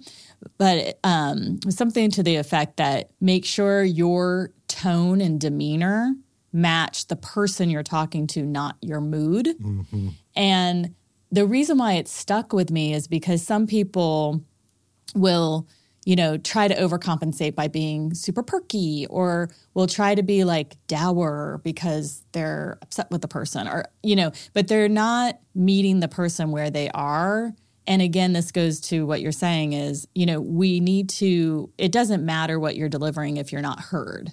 but 0.58 1.00
um, 1.04 1.60
something 1.70 2.12
to 2.12 2.24
the 2.24 2.36
effect 2.38 2.78
that 2.78 3.12
make 3.20 3.46
sure 3.46 3.84
your 3.84 4.52
tone 4.68 5.22
and 5.22 5.40
demeanor 5.40 6.14
match 6.54 7.08
the 7.08 7.16
person 7.18 7.70
you're 7.70 7.84
talking 7.84 8.28
to, 8.28 8.44
not 8.44 8.78
your 8.82 9.02
mood. 9.02 9.48
Mm-hmm. 9.48 10.10
And 10.36 10.96
the 11.32 11.46
reason 11.46 11.78
why 11.78 11.94
it 11.94 12.08
stuck 12.08 12.54
with 12.54 12.72
me 12.72 12.94
is 12.94 13.08
because 13.08 13.42
some 13.46 13.68
people 13.68 14.42
will 15.14 15.68
you 16.06 16.16
know, 16.16 16.38
try 16.38 16.68
to 16.68 16.76
overcompensate 16.76 17.56
by 17.56 17.68
being 17.68 18.14
super 18.14 18.44
perky 18.44 19.08
or 19.10 19.50
will 19.74 19.88
try 19.88 20.14
to 20.14 20.22
be 20.22 20.44
like 20.44 20.78
dour 20.88 21.60
because 21.64 22.24
they're 22.32 22.78
upset 22.84 23.10
with 23.10 23.22
the 23.22 23.28
person 23.28 23.68
or, 23.68 23.86
you 24.04 24.16
know, 24.16 24.32
but 24.54 24.68
they're 24.68 24.88
not 24.88 25.40
meeting 25.56 26.00
the 26.00 26.08
person 26.08 26.52
where 26.52 26.70
they 26.70 26.90
are. 26.92 27.54
And 27.88 28.04
again, 28.04 28.34
this 28.34 28.52
goes 28.52 28.80
to 28.82 29.06
what 29.06 29.22
you're 29.22 29.32
saying 29.32 29.74
is, 29.74 30.08
you 30.14 30.28
know, 30.28 30.40
we 30.40 30.80
need 30.80 31.10
to, 31.10 31.72
it 31.78 31.92
doesn't 31.92 32.24
matter 32.24 32.60
what 32.60 32.76
you're 32.76 32.88
delivering 32.88 33.38
if 33.38 33.52
you're 33.52 33.62
not 33.62 33.80
heard. 33.80 34.32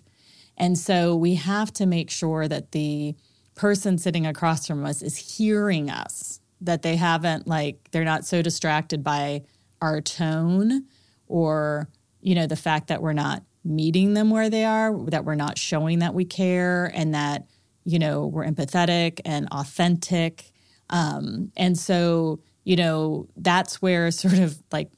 And 0.59 0.79
so 0.79 1.17
we 1.17 1.37
have 1.37 1.73
to 1.75 1.87
make 1.87 2.11
sure 2.11 2.49
that 2.49 2.73
the 2.73 3.15
person 3.55 3.97
sitting 3.97 4.27
across 4.27 4.67
from 4.67 4.85
us 4.85 5.01
is 5.01 5.17
hearing 5.17 5.91
us, 5.91 6.41
that 6.61 6.83
they 6.83 6.97
haven't, 6.97 7.47
like, 7.47 7.91
they're 7.91 8.05
not 8.05 8.27
so 8.27 8.43
distracted 8.43 9.03
by 9.03 9.43
our 9.81 10.01
tone 10.03 10.85
or 11.33 11.89
you 12.21 12.35
know 12.35 12.47
the 12.47 12.57
fact 12.57 12.89
that 12.89 13.03
we're 13.03 13.15
not 13.15 13.43
meeting 13.65 14.13
them 14.13 14.29
where 14.31 14.51
they 14.51 14.65
are 14.65 14.95
that 15.07 15.25
we're 15.25 15.35
not 15.35 15.57
showing 15.57 16.01
that 16.01 16.15
we 16.15 16.25
care 16.25 16.93
and 16.95 17.15
that 17.15 17.47
you 17.85 17.99
know 17.99 18.27
we're 18.27 18.45
empathetic 18.45 19.21
and 19.25 19.49
authentic. 19.51 20.53
Um, 20.91 21.51
and 21.57 21.77
so 21.79 22.41
you 22.65 22.77
know 22.77 23.29
that's 23.37 23.81
where 23.81 24.11
sort 24.25 24.39
of 24.39 24.63
like 24.71 24.93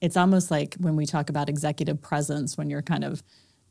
it's 0.00 0.16
almost 0.16 0.50
like 0.50 0.76
when 0.78 0.94
we 0.94 1.06
talk 1.06 1.30
about 1.30 1.48
executive 1.48 2.00
presence 2.02 2.56
when 2.56 2.68
you're 2.68 2.82
kind 2.82 3.02
of 3.02 3.22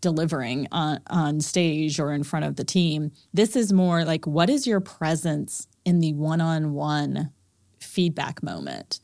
delivering 0.02 0.68
on, 0.72 1.00
on 1.08 1.40
stage 1.40 2.00
or 2.00 2.12
in 2.14 2.24
front 2.24 2.46
of 2.46 2.56
the 2.56 2.64
team 2.64 3.12
this 3.34 3.56
is 3.56 3.74
more 3.74 4.06
like 4.06 4.28
what 4.28 4.48
is 4.48 4.68
your 4.68 4.80
presence 4.80 5.68
in 5.86 6.02
the 6.02 6.14
one-on-one 6.14 7.32
feedback 7.80 8.44
moment 8.44 9.00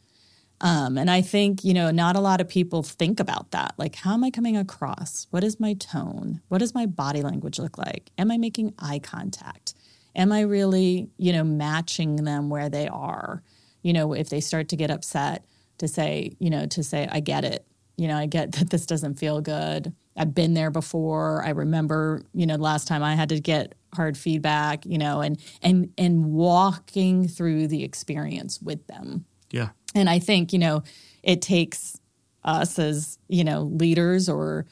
um, 0.63 0.97
and 0.97 1.11
I 1.11 1.21
think, 1.21 1.65
you 1.65 1.73
know, 1.73 1.91
not 1.91 2.15
a 2.15 2.21
lot 2.21 2.39
of 2.39 2.47
people 2.47 2.83
think 2.83 3.19
about 3.19 3.51
that. 3.51 3.75
Like, 3.77 3.95
how 3.95 4.13
am 4.13 4.23
I 4.23 4.31
coming 4.31 4.55
across? 4.55 5.27
What 5.29 5.43
is 5.43 5.59
my 5.59 5.73
tone? 5.73 6.41
What 6.47 6.59
does 6.59 6.73
my 6.73 6.85
body 6.85 7.21
language 7.21 7.59
look 7.59 7.77
like? 7.77 8.11
Am 8.17 8.31
I 8.31 8.37
making 8.37 8.73
eye 8.79 8.99
contact? 8.99 9.73
Am 10.15 10.31
I 10.31 10.41
really, 10.41 11.09
you 11.17 11.33
know, 11.33 11.43
matching 11.43 12.15
them 12.15 12.49
where 12.49 12.69
they 12.69 12.87
are? 12.87 13.43
You 13.81 13.91
know, 13.91 14.13
if 14.13 14.29
they 14.29 14.39
start 14.39 14.69
to 14.69 14.77
get 14.77 14.89
upset, 14.89 15.45
to 15.79 15.87
say, 15.89 16.37
you 16.39 16.49
know, 16.49 16.65
to 16.67 16.81
say, 16.81 17.09
I 17.11 17.19
get 17.19 17.43
it. 17.43 17.67
You 17.97 18.07
know, 18.07 18.15
I 18.15 18.27
get 18.27 18.51
that 18.53 18.69
this 18.69 18.85
doesn't 18.85 19.15
feel 19.15 19.41
good. 19.41 19.93
I've 20.15 20.33
been 20.33 20.53
there 20.53 20.71
before. 20.71 21.43
I 21.43 21.49
remember, 21.49 22.23
you 22.33 22.45
know, 22.45 22.55
last 22.55 22.87
time 22.87 23.03
I 23.03 23.15
had 23.15 23.29
to 23.29 23.41
get 23.41 23.75
hard 23.93 24.17
feedback, 24.17 24.85
you 24.85 24.97
know, 24.97 25.19
and 25.19 25.37
and 25.61 25.91
and 25.97 26.31
walking 26.31 27.27
through 27.27 27.67
the 27.67 27.83
experience 27.83 28.61
with 28.61 28.87
them. 28.87 29.25
Yeah. 29.51 29.69
And 29.95 30.09
I 30.09 30.19
think, 30.19 30.53
you 30.53 30.59
know, 30.59 30.83
it 31.21 31.41
takes 31.41 31.99
us 32.43 32.77
as, 32.79 33.17
you 33.27 33.43
know, 33.43 33.63
leaders 33.63 34.27
or, 34.27 34.65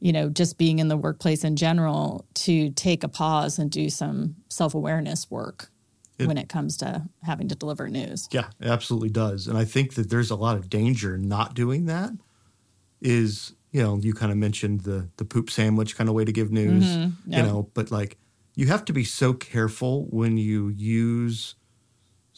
you 0.00 0.12
know, 0.12 0.28
just 0.28 0.58
being 0.58 0.78
in 0.78 0.88
the 0.88 0.96
workplace 0.96 1.44
in 1.44 1.56
general 1.56 2.26
to 2.34 2.70
take 2.70 3.04
a 3.04 3.08
pause 3.08 3.58
and 3.58 3.70
do 3.70 3.90
some 3.90 4.36
self 4.48 4.74
awareness 4.74 5.30
work 5.30 5.70
it, 6.18 6.26
when 6.26 6.38
it 6.38 6.48
comes 6.48 6.76
to 6.78 7.02
having 7.22 7.48
to 7.48 7.54
deliver 7.54 7.88
news. 7.88 8.28
Yeah, 8.30 8.48
it 8.60 8.68
absolutely 8.68 9.10
does. 9.10 9.46
And 9.46 9.56
I 9.56 9.64
think 9.64 9.94
that 9.94 10.10
there's 10.10 10.30
a 10.30 10.36
lot 10.36 10.56
of 10.56 10.68
danger 10.68 11.14
in 11.14 11.28
not 11.28 11.54
doing 11.54 11.86
that. 11.86 12.10
Is, 13.00 13.54
you 13.70 13.80
know, 13.82 13.98
you 13.98 14.12
kind 14.12 14.32
of 14.32 14.38
mentioned 14.38 14.80
the 14.80 15.08
the 15.18 15.24
poop 15.24 15.50
sandwich 15.50 15.96
kind 15.96 16.08
of 16.08 16.14
way 16.14 16.24
to 16.24 16.32
give 16.32 16.50
news, 16.50 16.84
mm-hmm. 16.84 17.32
you 17.32 17.42
know, 17.42 17.70
but 17.74 17.92
like 17.92 18.18
you 18.56 18.66
have 18.66 18.84
to 18.86 18.92
be 18.92 19.04
so 19.04 19.32
careful 19.32 20.06
when 20.06 20.36
you 20.36 20.68
use 20.70 21.54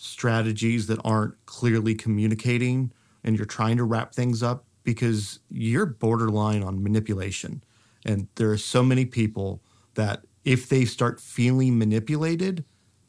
strategies 0.00 0.86
that 0.86 0.98
aren't 1.04 1.34
clearly 1.44 1.94
communicating 1.94 2.90
and 3.22 3.36
you're 3.36 3.44
trying 3.44 3.76
to 3.76 3.84
wrap 3.84 4.14
things 4.14 4.42
up 4.42 4.64
because 4.82 5.40
you're 5.50 5.84
borderline 5.84 6.62
on 6.62 6.82
manipulation. 6.82 7.62
And 8.06 8.26
there 8.36 8.50
are 8.50 8.56
so 8.56 8.82
many 8.82 9.04
people 9.04 9.62
that 9.94 10.24
if 10.44 10.70
they 10.70 10.86
start 10.86 11.20
feeling 11.20 11.78
manipulated, 11.78 12.64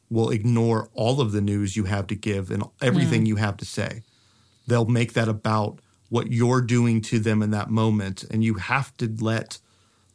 will 0.09 0.29
ignore 0.29 0.89
all 0.93 1.21
of 1.21 1.31
the 1.31 1.39
news 1.39 1.77
you 1.77 1.85
have 1.85 2.05
to 2.07 2.15
give 2.15 2.51
and 2.51 2.61
everything 2.81 3.23
mm. 3.23 3.27
you 3.27 3.35
have 3.37 3.55
to 3.55 3.63
say. 3.63 4.03
They'll 4.67 4.83
make 4.83 5.13
that 5.13 5.29
about 5.29 5.79
what 6.09 6.33
you're 6.33 6.61
doing 6.61 6.99
to 7.03 7.19
them 7.19 7.41
in 7.41 7.51
that 7.51 7.69
moment. 7.69 8.25
And 8.29 8.43
you 8.43 8.55
have 8.55 8.95
to 8.97 9.15
let 9.21 9.59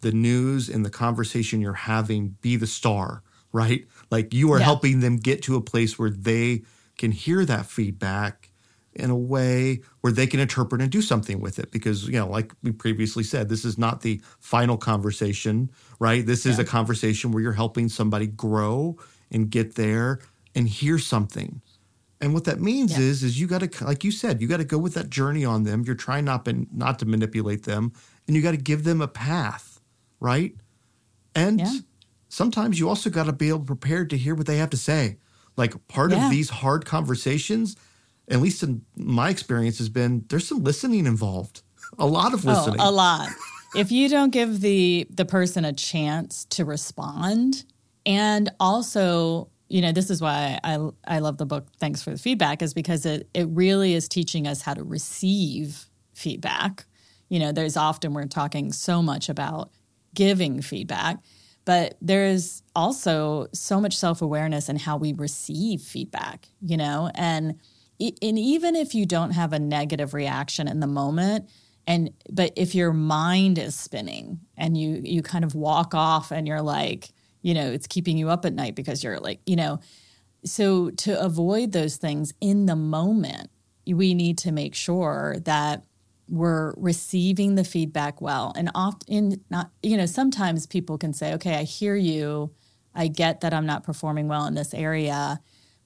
the 0.03 0.13
news 0.13 0.69
and 0.69 0.85
the 0.85 0.91
conversation 0.91 1.63
you're 1.63 1.73
having 1.73 2.37
be 2.43 2.57
the 2.57 2.67
star 2.67 3.23
right? 3.57 3.87
Like 4.11 4.35
you 4.35 4.53
are 4.53 4.59
yeah. 4.59 4.65
helping 4.65 5.01
them 5.01 5.17
get 5.17 5.43
to 5.45 5.57
a 5.57 5.61
place 5.61 5.99
where 5.99 6.11
they 6.11 6.63
can 6.99 7.11
hear 7.11 7.45
that 7.45 7.67
feedback 7.67 8.51
in 8.95 9.11
a 9.11 9.17
way 9.17 9.81
where 10.01 10.13
they 10.13 10.27
can 10.27 10.41
interpret 10.41 10.81
and 10.81 10.91
do 10.91 11.03
something 11.03 11.41
with 11.41 11.59
it 11.59 11.71
because 11.71 12.09
you 12.09 12.15
know 12.15 12.27
like 12.27 12.53
we 12.63 12.73
previously 12.73 13.23
said 13.23 13.47
this 13.49 13.63
is 13.63 13.77
not 13.77 14.01
the 14.01 14.19
final 14.41 14.79
conversation 14.79 15.71
right 15.99 16.25
this 16.25 16.47
is 16.47 16.57
yeah. 16.57 16.63
a 16.63 16.67
conversation 16.67 17.31
where 17.31 17.43
you're 17.43 17.53
helping 17.53 17.91
somebody 17.91 18.27
grow 18.27 18.97
and 19.31 19.51
get 19.51 19.75
there 19.75 20.19
and 20.55 20.67
hear 20.67 20.99
something 20.99 21.61
and 22.23 22.33
what 22.33 22.45
that 22.45 22.59
means 22.59 22.93
yeah. 22.93 23.05
is 23.05 23.23
is 23.23 23.39
you 23.39 23.47
got 23.47 23.61
to 23.61 23.85
like 23.85 24.03
you 24.03 24.11
said 24.11 24.41
you 24.41 24.49
got 24.49 24.57
to 24.59 24.65
go 24.65 24.79
with 24.79 24.95
that 24.95 25.11
journey 25.11 25.45
on 25.45 25.65
them 25.65 25.83
you're 25.85 25.95
trying 25.95 26.25
not 26.25 26.47
been, 26.47 26.67
not 26.73 26.99
to 26.99 27.05
manipulate 27.05 27.65
them 27.65 27.93
and 28.27 28.35
you 28.35 28.41
got 28.41 28.53
to 28.53 28.57
give 28.57 28.85
them 28.85 29.03
a 29.03 29.09
path 29.09 29.79
right 30.21 30.55
and 31.35 31.61
yeah 31.61 31.81
sometimes 32.29 32.79
you 32.79 32.89
also 32.89 33.11
got 33.11 33.25
to 33.25 33.33
be 33.33 33.49
able 33.49 33.61
prepared 33.61 34.11
to 34.11 34.17
hear 34.17 34.35
what 34.35 34.47
they 34.47 34.59
have 34.59 34.71
to 34.71 34.77
say. 34.77 35.19
Like 35.57 35.89
part 35.89 36.11
yeah. 36.11 36.25
of 36.25 36.31
these 36.31 36.51
hard 36.51 36.85
conversations, 36.85 37.77
at 38.29 38.41
least 38.41 38.63
in 38.63 38.83
my 38.97 39.31
experience, 39.31 39.79
has 39.79 39.89
been 39.89 40.25
there's 40.29 40.47
some 40.47 40.63
listening 40.63 41.07
involved. 41.07 41.63
A 41.99 42.07
lot 42.07 42.35
of 42.35 42.47
oh, 42.47 42.51
listening. 42.51 42.81
Oh, 42.81 42.91
a 42.91 42.91
lot. 42.91 43.29
if 43.77 43.93
you 43.93 44.09
don't 44.09 44.31
give 44.31 44.61
the 44.61 45.07
the 45.09 45.25
person 45.25 45.65
a 45.65 45.73
chance 45.73 46.45
to 46.47 46.65
respond, 46.65 47.65
and 48.05 48.51
also 48.59 49.49
you 49.69 49.81
know 49.81 49.93
this 49.93 50.11
is 50.11 50.21
why 50.21 50.59
I 50.65 50.89
I 51.07 51.21
love 51.21 51.39
the 51.39 51.47
book 51.47 51.69
Thanks 51.79 52.03
for 52.03 52.11
the 52.11 52.19
Feedback 52.19 52.61
is 52.61 52.75
because 52.75 53.07
it 53.07 53.29
it 53.35 53.47
really 53.51 53.95
is 53.95 54.09
teaching 54.09 54.49
us 54.49 54.63
how 54.63 54.75
to 54.75 54.83
receive 54.83 55.87
feedback. 56.13 56.87
You 57.29 57.39
know, 57.39 57.53
there's 57.53 57.77
often 57.77 58.15
we're 58.15 58.27
talking 58.27 58.73
so 58.73 59.01
much 59.01 59.29
about 59.29 59.71
giving 60.15 60.63
feedback, 60.63 61.19
but 61.67 61.99
there 62.01 62.25
is 62.25 62.63
also 62.75 63.49
so 63.53 63.81
much 63.81 63.95
self-awareness 63.95 64.71
in 64.71 64.77
how 64.77 64.97
we 64.97 65.13
receive 65.13 65.83
feedback 65.83 66.49
you 66.63 66.79
know? 66.79 67.11
And 67.15 67.61
and 68.01 68.39
even 68.39 68.77
if 68.77 68.95
you 68.95 69.07
don't 69.07 69.31
have 69.31 69.53
a 69.53 69.59
negative 69.59 70.15
reaction 70.15 70.69
in 70.69 70.81
the 70.81 70.87
moment 70.87 71.49
and 71.87 72.11
but 72.31 72.53
if 72.57 72.75
your 72.75 72.93
mind 72.93 73.59
is 73.59 73.75
spinning 73.75 74.41
and 74.57 74.77
you 74.77 75.01
you 75.05 75.23
kind 75.23 75.45
of 75.45 75.55
walk 75.55 75.95
off 75.95 76.31
and 76.31 76.47
you're 76.47 76.63
like 76.63 77.11
you 77.43 77.55
know 77.55 77.71
it's 77.71 77.87
keeping 77.87 78.19
you 78.19 78.29
up 78.29 78.45
at 78.45 78.53
night 78.55 78.75
because 78.75 79.05
you're 79.05 79.19
like 79.19 79.41
you 79.47 79.57
know? 79.57 79.81
So 80.45 80.91
to 80.91 81.21
avoid 81.21 81.73
those 81.73 81.97
things 81.97 82.33
in 82.41 82.67
the 82.67 82.77
moment 82.77 83.51
we 83.87 84.15
need 84.15 84.39
to 84.39 84.53
make 84.53 84.75
sure 84.75 85.37
that 85.45 85.85
we're 86.29 86.75
receiving 86.77 87.55
the 87.55 87.65
feedback 87.65 88.21
well. 88.21 88.53
And 88.57 88.71
often 88.75 89.45
not 89.51 89.71
you 89.83 89.97
know 89.97 90.07
sometimes 90.07 90.67
people 90.67 90.99
can 90.99 91.13
say 91.13 91.35
okay 91.35 91.55
i 91.55 91.63
hear 91.63 91.97
you. 91.97 92.53
I 92.95 93.09
get 93.09 93.43
that 93.43 93.53
i'm 93.53 93.67
not 93.67 93.85
performing 93.85 94.27
well 94.27 94.47
in 94.47 94.55
this 94.55 94.73
area 94.73 95.41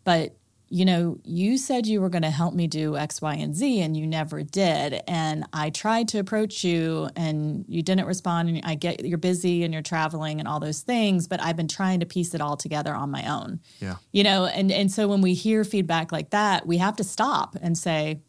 but 0.04 0.36
you 0.68 0.84
know 0.84 1.18
you 1.24 1.58
said 1.58 1.84
you 1.86 2.00
were 2.00 2.08
going 2.08 2.22
to 2.22 2.30
help 2.30 2.54
me 2.54 2.68
do 2.68 2.96
x 2.96 3.20
y 3.20 3.34
and 3.34 3.56
z 3.56 3.80
and 3.80 3.96
you 3.96 4.06
never 4.06 4.42
did. 4.42 5.02
And 5.08 5.44
i 5.52 5.70
tried 5.70 6.08
to 6.08 6.18
approach 6.18 6.62
you 6.62 7.10
and 7.16 7.64
you 7.68 7.82
didn't 7.82 8.06
respond 8.06 8.48
and 8.48 8.60
i 8.64 8.76
get 8.76 9.04
you're 9.04 9.18
busy 9.18 9.64
and 9.64 9.74
you're 9.74 9.82
traveling 9.82 10.38
and 10.38 10.48
all 10.48 10.60
those 10.60 10.80
things 10.80 11.26
but 11.26 11.42
i've 11.42 11.56
been 11.56 11.68
trying 11.68 12.00
to 12.00 12.06
piece 12.06 12.32
it 12.32 12.40
all 12.40 12.56
together 12.56 12.94
on 12.94 13.10
my 13.10 13.28
own. 13.28 13.60
Yeah. 13.80 13.96
You 14.12 14.22
know 14.22 14.46
and 14.46 14.70
and 14.70 14.90
so 14.90 15.08
when 15.08 15.20
we 15.20 15.34
hear 15.34 15.64
feedback 15.64 16.12
like 16.12 16.30
that 16.30 16.66
we 16.66 16.78
have 16.78 16.96
to 16.96 17.04
stop 17.04 17.56
and 17.60 17.76
say 17.76 18.20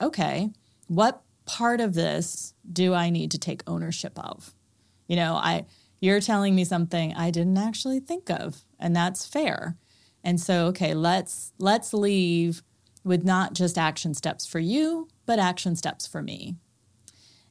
okay 0.00 0.50
what 0.88 1.22
part 1.50 1.80
of 1.80 1.94
this 1.94 2.54
do 2.72 2.94
I 2.94 3.10
need 3.10 3.32
to 3.32 3.38
take 3.38 3.62
ownership 3.66 4.16
of? 4.16 4.54
You 5.08 5.16
know, 5.16 5.34
I 5.34 5.66
you're 6.00 6.20
telling 6.20 6.54
me 6.54 6.64
something 6.64 7.12
I 7.14 7.30
didn't 7.30 7.58
actually 7.58 8.00
think 8.00 8.30
of, 8.30 8.64
and 8.78 8.94
that's 8.94 9.26
fair. 9.26 9.76
And 10.22 10.40
so, 10.40 10.66
okay, 10.66 10.94
let's 10.94 11.52
let's 11.58 11.92
leave 11.92 12.62
with 13.02 13.24
not 13.24 13.54
just 13.54 13.76
action 13.76 14.14
steps 14.14 14.46
for 14.46 14.60
you, 14.60 15.08
but 15.26 15.38
action 15.38 15.74
steps 15.74 16.06
for 16.06 16.22
me. 16.22 16.54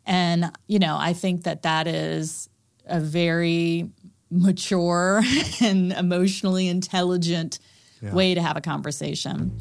And 0.05 0.51
you 0.67 0.79
know, 0.79 0.95
I 0.97 1.11
think 1.11 1.43
that 1.43 1.63
that 1.63 1.85
is 1.85 2.49
a 2.85 3.01
very 3.01 3.89
mature 4.31 5.21
and 5.61 5.91
emotionally 5.91 6.69
intelligent 6.69 7.59
yeah. 8.01 8.13
way 8.13 8.33
to 8.33 8.41
have 8.41 8.55
a 8.55 8.61
conversation. 8.61 9.59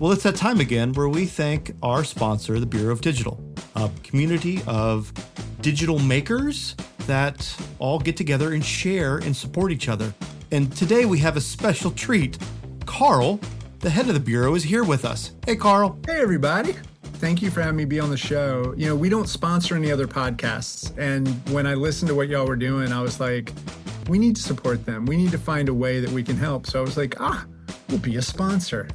Well, 0.00 0.10
it's 0.10 0.24
that 0.24 0.34
time 0.34 0.58
again 0.58 0.92
where 0.92 1.08
we 1.08 1.24
thank 1.24 1.72
our 1.80 2.02
sponsor, 2.02 2.58
the 2.58 2.66
Bureau 2.66 2.92
of 2.92 3.00
Digital, 3.00 3.40
a 3.76 3.88
community 4.02 4.60
of 4.66 5.12
digital 5.60 6.00
makers 6.00 6.74
that 7.06 7.56
all 7.78 8.00
get 8.00 8.16
together 8.16 8.54
and 8.54 8.64
share 8.64 9.18
and 9.18 9.36
support 9.36 9.70
each 9.70 9.88
other. 9.88 10.12
And 10.50 10.74
today 10.76 11.04
we 11.04 11.18
have 11.20 11.36
a 11.36 11.40
special 11.40 11.92
treat. 11.92 12.38
Carl, 12.86 13.38
the 13.78 13.88
head 13.88 14.08
of 14.08 14.14
the 14.14 14.20
Bureau, 14.20 14.56
is 14.56 14.64
here 14.64 14.82
with 14.82 15.04
us. 15.04 15.30
Hey, 15.46 15.54
Carl. 15.54 15.96
Hey, 16.06 16.20
everybody. 16.20 16.74
Thank 17.14 17.40
you 17.40 17.52
for 17.52 17.62
having 17.62 17.76
me 17.76 17.84
be 17.84 18.00
on 18.00 18.10
the 18.10 18.16
show. 18.16 18.74
You 18.76 18.88
know, 18.88 18.96
we 18.96 19.08
don't 19.08 19.28
sponsor 19.28 19.76
any 19.76 19.92
other 19.92 20.08
podcasts. 20.08 20.92
And 20.98 21.28
when 21.50 21.68
I 21.68 21.74
listened 21.74 22.08
to 22.08 22.16
what 22.16 22.28
y'all 22.28 22.48
were 22.48 22.56
doing, 22.56 22.92
I 22.92 23.00
was 23.00 23.20
like, 23.20 23.52
we 24.08 24.18
need 24.18 24.34
to 24.34 24.42
support 24.42 24.84
them. 24.84 25.06
We 25.06 25.16
need 25.16 25.30
to 25.30 25.38
find 25.38 25.68
a 25.68 25.74
way 25.74 26.00
that 26.00 26.10
we 26.10 26.24
can 26.24 26.36
help. 26.36 26.66
So 26.66 26.80
I 26.80 26.82
was 26.82 26.96
like, 26.96 27.20
ah, 27.20 27.46
we'll 27.88 28.00
be 28.00 28.16
a 28.16 28.22
sponsor. 28.22 28.88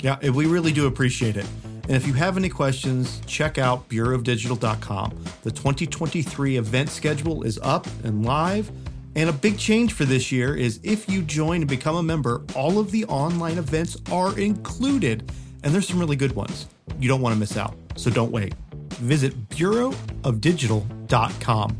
Yeah, 0.00 0.30
we 0.30 0.46
really 0.46 0.72
do 0.72 0.86
appreciate 0.86 1.36
it. 1.36 1.44
And 1.88 1.96
if 1.96 2.06
you 2.06 2.12
have 2.12 2.36
any 2.36 2.50
questions, 2.50 3.20
check 3.26 3.58
out 3.58 3.88
bureauofdigital.com. 3.88 5.24
The 5.42 5.50
2023 5.50 6.58
event 6.58 6.90
schedule 6.90 7.42
is 7.44 7.58
up 7.62 7.88
and 8.04 8.24
live. 8.24 8.70
And 9.16 9.28
a 9.30 9.32
big 9.32 9.58
change 9.58 9.94
for 9.94 10.04
this 10.04 10.30
year 10.30 10.54
is 10.54 10.78
if 10.82 11.08
you 11.08 11.22
join 11.22 11.62
and 11.62 11.68
become 11.68 11.96
a 11.96 12.02
member, 12.02 12.42
all 12.54 12.78
of 12.78 12.90
the 12.90 13.06
online 13.06 13.56
events 13.58 13.96
are 14.12 14.38
included. 14.38 15.32
And 15.64 15.74
there's 15.74 15.88
some 15.88 15.98
really 15.98 16.16
good 16.16 16.32
ones. 16.32 16.66
You 17.00 17.08
don't 17.08 17.22
want 17.22 17.34
to 17.34 17.40
miss 17.40 17.56
out. 17.56 17.74
So 17.96 18.10
don't 18.10 18.30
wait. 18.30 18.52
Visit 18.94 19.48
bureauofdigital.com. 19.48 21.76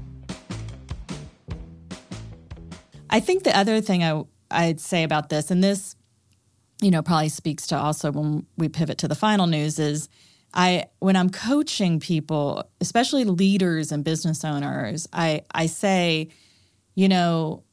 I 3.10 3.20
think 3.20 3.44
the 3.44 3.56
other 3.56 3.80
thing 3.80 4.02
I, 4.02 4.25
I'd 4.50 4.80
say 4.80 5.02
about 5.02 5.28
this, 5.28 5.50
and 5.50 5.62
this 5.62 5.96
you 6.80 6.90
know, 6.90 7.02
probably 7.02 7.28
speaks 7.28 7.66
to 7.68 7.76
also 7.76 8.12
when 8.12 8.47
we 8.56 8.68
pivot 8.68 8.99
to 8.99 9.08
the 9.08 9.14
final 9.14 9.47
news 9.47 9.78
is 9.78 10.08
I 10.54 10.87
when 11.00 11.16
I'm 11.16 11.30
coaching 11.30 12.00
people, 12.00 12.64
especially 12.80 13.25
leaders 13.25 13.92
and 13.92 14.04
business 14.04 14.44
owners, 14.44 15.06
I 15.12 15.42
I 15.52 15.66
say, 15.66 16.28
you 16.94 17.08
know, 17.08 17.64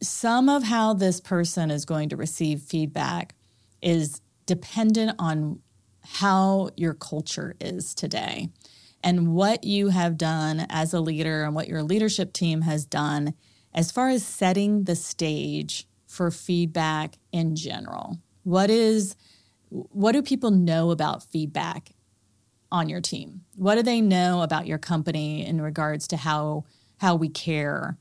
some 0.00 0.48
of 0.48 0.62
how 0.62 0.94
this 0.94 1.20
person 1.20 1.70
is 1.70 1.84
going 1.84 2.08
to 2.10 2.16
receive 2.16 2.62
feedback 2.62 3.34
is 3.82 4.20
dependent 4.46 5.16
on 5.18 5.60
how 6.02 6.70
your 6.76 6.94
culture 6.94 7.54
is 7.60 7.94
today 7.94 8.48
and 9.02 9.34
what 9.34 9.64
you 9.64 9.88
have 9.88 10.16
done 10.16 10.66
as 10.70 10.92
a 10.94 11.00
leader 11.00 11.44
and 11.44 11.54
what 11.54 11.68
your 11.68 11.82
leadership 11.82 12.32
team 12.32 12.62
has 12.62 12.84
done 12.84 13.34
as 13.74 13.90
far 13.90 14.08
as 14.08 14.24
setting 14.24 14.84
the 14.84 14.96
stage 14.96 15.86
for 16.14 16.30
feedback 16.30 17.16
in 17.32 17.56
general? 17.56 18.18
What 18.44 18.70
is 18.70 19.16
what 19.68 20.12
do 20.12 20.22
people 20.22 20.50
know 20.50 20.92
about 20.92 21.24
feedback 21.24 21.90
on 22.70 22.88
your 22.88 23.00
team? 23.00 23.42
What 23.56 23.74
do 23.74 23.82
they 23.82 24.00
know 24.00 24.42
about 24.42 24.66
your 24.66 24.78
company 24.78 25.44
in 25.44 25.60
regards 25.60 26.06
to 26.08 26.16
how 26.16 26.64
how 26.98 27.16
we 27.16 27.28
care 27.28 27.98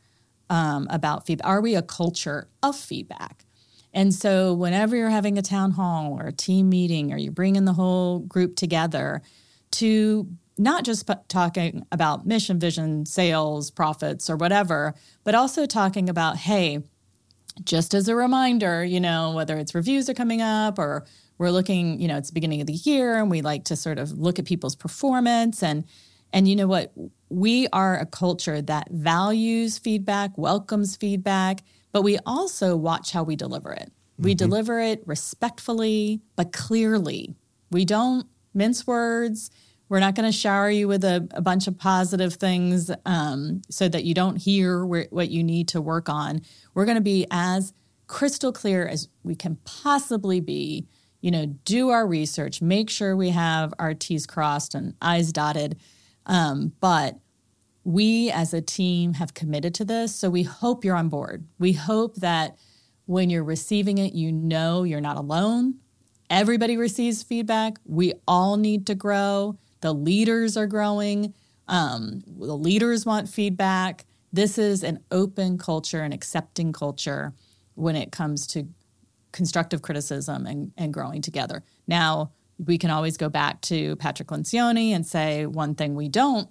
um, 0.49 0.87
about 0.89 1.25
feedback? 1.25 1.47
Are 1.47 1.61
we 1.61 1.75
a 1.75 1.81
culture 1.81 2.47
of 2.61 2.75
feedback? 2.75 3.45
And 3.93 4.13
so, 4.13 4.53
whenever 4.53 4.95
you're 4.95 5.09
having 5.09 5.37
a 5.37 5.43
town 5.43 5.71
hall 5.71 6.17
or 6.19 6.27
a 6.27 6.31
team 6.31 6.69
meeting, 6.69 7.13
or 7.13 7.17
you're 7.17 7.31
bringing 7.31 7.65
the 7.65 7.73
whole 7.73 8.19
group 8.19 8.55
together 8.55 9.21
to 9.71 10.27
not 10.57 10.83
just 10.83 11.07
p- 11.07 11.13
talking 11.27 11.85
about 11.91 12.25
mission, 12.25 12.59
vision, 12.59 13.05
sales, 13.05 13.71
profits, 13.71 14.29
or 14.29 14.35
whatever, 14.35 14.93
but 15.23 15.35
also 15.35 15.65
talking 15.65 16.09
about, 16.09 16.37
hey, 16.37 16.79
just 17.63 17.93
as 17.93 18.07
a 18.07 18.15
reminder, 18.15 18.83
you 18.83 18.99
know, 18.99 19.31
whether 19.31 19.57
it's 19.57 19.75
reviews 19.75 20.09
are 20.09 20.13
coming 20.13 20.41
up 20.41 20.79
or 20.79 21.05
we're 21.37 21.51
looking, 21.51 21.99
you 21.99 22.07
know, 22.07 22.17
it's 22.17 22.29
the 22.29 22.33
beginning 22.33 22.61
of 22.61 22.67
the 22.67 22.73
year 22.73 23.17
and 23.17 23.29
we 23.29 23.41
like 23.41 23.65
to 23.65 23.75
sort 23.75 23.99
of 23.99 24.11
look 24.11 24.39
at 24.39 24.45
people's 24.45 24.75
performance 24.75 25.63
and 25.63 25.85
and 26.35 26.47
you 26.47 26.55
know 26.55 26.65
what? 26.65 26.91
We 27.29 27.67
are 27.71 27.99
a 27.99 28.07
culture 28.07 28.59
that 28.59 28.89
values 28.89 29.77
feedback, 29.77 30.35
welcomes 30.35 30.95
feedback, 30.95 31.61
but 31.91 32.01
we 32.01 32.17
also 32.25 32.75
watch 32.75 33.11
how 33.11 33.21
we 33.21 33.35
deliver 33.35 33.71
it. 33.71 33.91
We 34.17 34.31
mm-hmm. 34.31 34.37
deliver 34.37 34.79
it 34.79 35.03
respectfully, 35.05 36.21
but 36.35 36.51
clearly. 36.51 37.35
We 37.69 37.85
don't 37.85 38.27
mince 38.53 38.87
words. 38.87 39.51
We're 39.93 39.99
not 39.99 40.15
going 40.15 40.25
to 40.27 40.35
shower 40.35 40.71
you 40.71 40.87
with 40.87 41.03
a, 41.03 41.27
a, 41.35 41.41
bunch 41.43 41.67
of 41.67 41.77
positive 41.77 42.33
things 42.33 42.89
um, 43.05 43.61
so 43.69 43.87
that 43.87 44.03
you 44.03 44.15
don't 44.15 44.37
hear 44.37 44.83
what 44.83 45.29
you 45.29 45.43
need 45.43 45.67
to 45.67 45.81
work 45.81 46.09
on. 46.09 46.41
We're 46.73 46.85
going 46.85 46.97
to 46.97 47.01
be 47.01 47.27
as 47.29 47.73
crystal 48.07 48.51
clear 48.51 48.87
as 48.87 49.07
we 49.21 49.35
can 49.35 49.57
possibly 49.65 50.39
be. 50.39 50.87
You 51.21 51.29
know, 51.29 51.45
do 51.45 51.89
our 51.89 52.07
research, 52.07 52.59
make 52.59 52.89
sure 52.89 53.15
we 53.15 53.29
have 53.29 53.71
our 53.77 53.93
T's 53.93 54.25
crossed 54.25 54.73
and 54.73 54.95
I's 54.99 55.31
dotted. 55.31 55.77
Um, 56.25 56.73
but 56.79 57.19
we 57.83 58.31
as 58.31 58.51
a 58.51 58.61
team 58.61 59.13
have 59.13 59.35
committed 59.35 59.75
to 59.75 59.85
this. 59.85 60.15
So 60.15 60.27
we 60.27 60.41
hope 60.41 60.83
you're 60.83 60.95
on 60.95 61.09
board. 61.09 61.45
We 61.59 61.73
hope 61.73 62.15
that 62.15 62.57
when 63.05 63.29
you're 63.29 63.43
receiving 63.43 63.99
it, 63.99 64.15
you 64.15 64.31
know 64.31 64.85
you're 64.85 65.01
not 65.01 65.17
alone. 65.17 65.75
Everybody 66.31 66.77
receives 66.77 67.21
feedback. 67.21 67.77
We 67.85 68.15
all 68.27 68.57
need 68.57 68.87
to 68.87 68.95
grow. 68.95 69.59
The 69.83 69.93
leaders 69.93 70.55
are 70.55 70.65
growing. 70.65 71.33
Um, 71.67 72.23
the 72.25 72.55
leaders 72.55 73.05
want 73.05 73.27
feedback. 73.27 74.05
This 74.31 74.57
is 74.57 74.81
an 74.81 74.99
open 75.11 75.57
culture, 75.57 76.01
an 76.01 76.13
accepting 76.13 76.71
culture 76.71 77.33
when 77.75 77.97
it 77.97 78.09
comes 78.09 78.47
to 78.47 78.69
constructive 79.33 79.81
criticism 79.81 80.45
and, 80.45 80.71
and 80.77 80.93
growing 80.93 81.21
together. 81.21 81.63
Now, 81.85 82.31
we 82.57 82.77
can 82.77 82.91
always 82.91 83.17
go 83.17 83.27
back 83.27 83.59
to 83.63 83.97
Patrick 83.97 84.29
Lencioni 84.29 84.91
and 84.91 85.05
say 85.05 85.45
one 85.45 85.75
thing 85.75 85.95
we 85.95 86.07
don't 86.07 86.47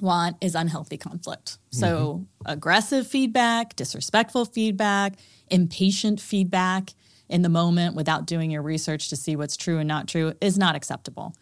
want 0.00 0.36
is 0.40 0.54
unhealthy 0.54 0.96
conflict. 0.96 1.58
So, 1.72 1.88
mm-hmm. 1.88 2.52
aggressive 2.52 3.08
feedback, 3.08 3.74
disrespectful 3.74 4.44
feedback, 4.44 5.14
impatient 5.50 6.20
feedback 6.20 6.90
in 7.28 7.42
the 7.42 7.48
moment 7.48 7.96
without 7.96 8.26
doing 8.26 8.52
your 8.52 8.62
research 8.62 9.08
to 9.08 9.16
see 9.16 9.34
what's 9.34 9.56
true 9.56 9.78
and 9.78 9.88
not 9.88 10.06
true 10.06 10.34
is 10.40 10.56
not 10.56 10.76
acceptable 10.76 11.34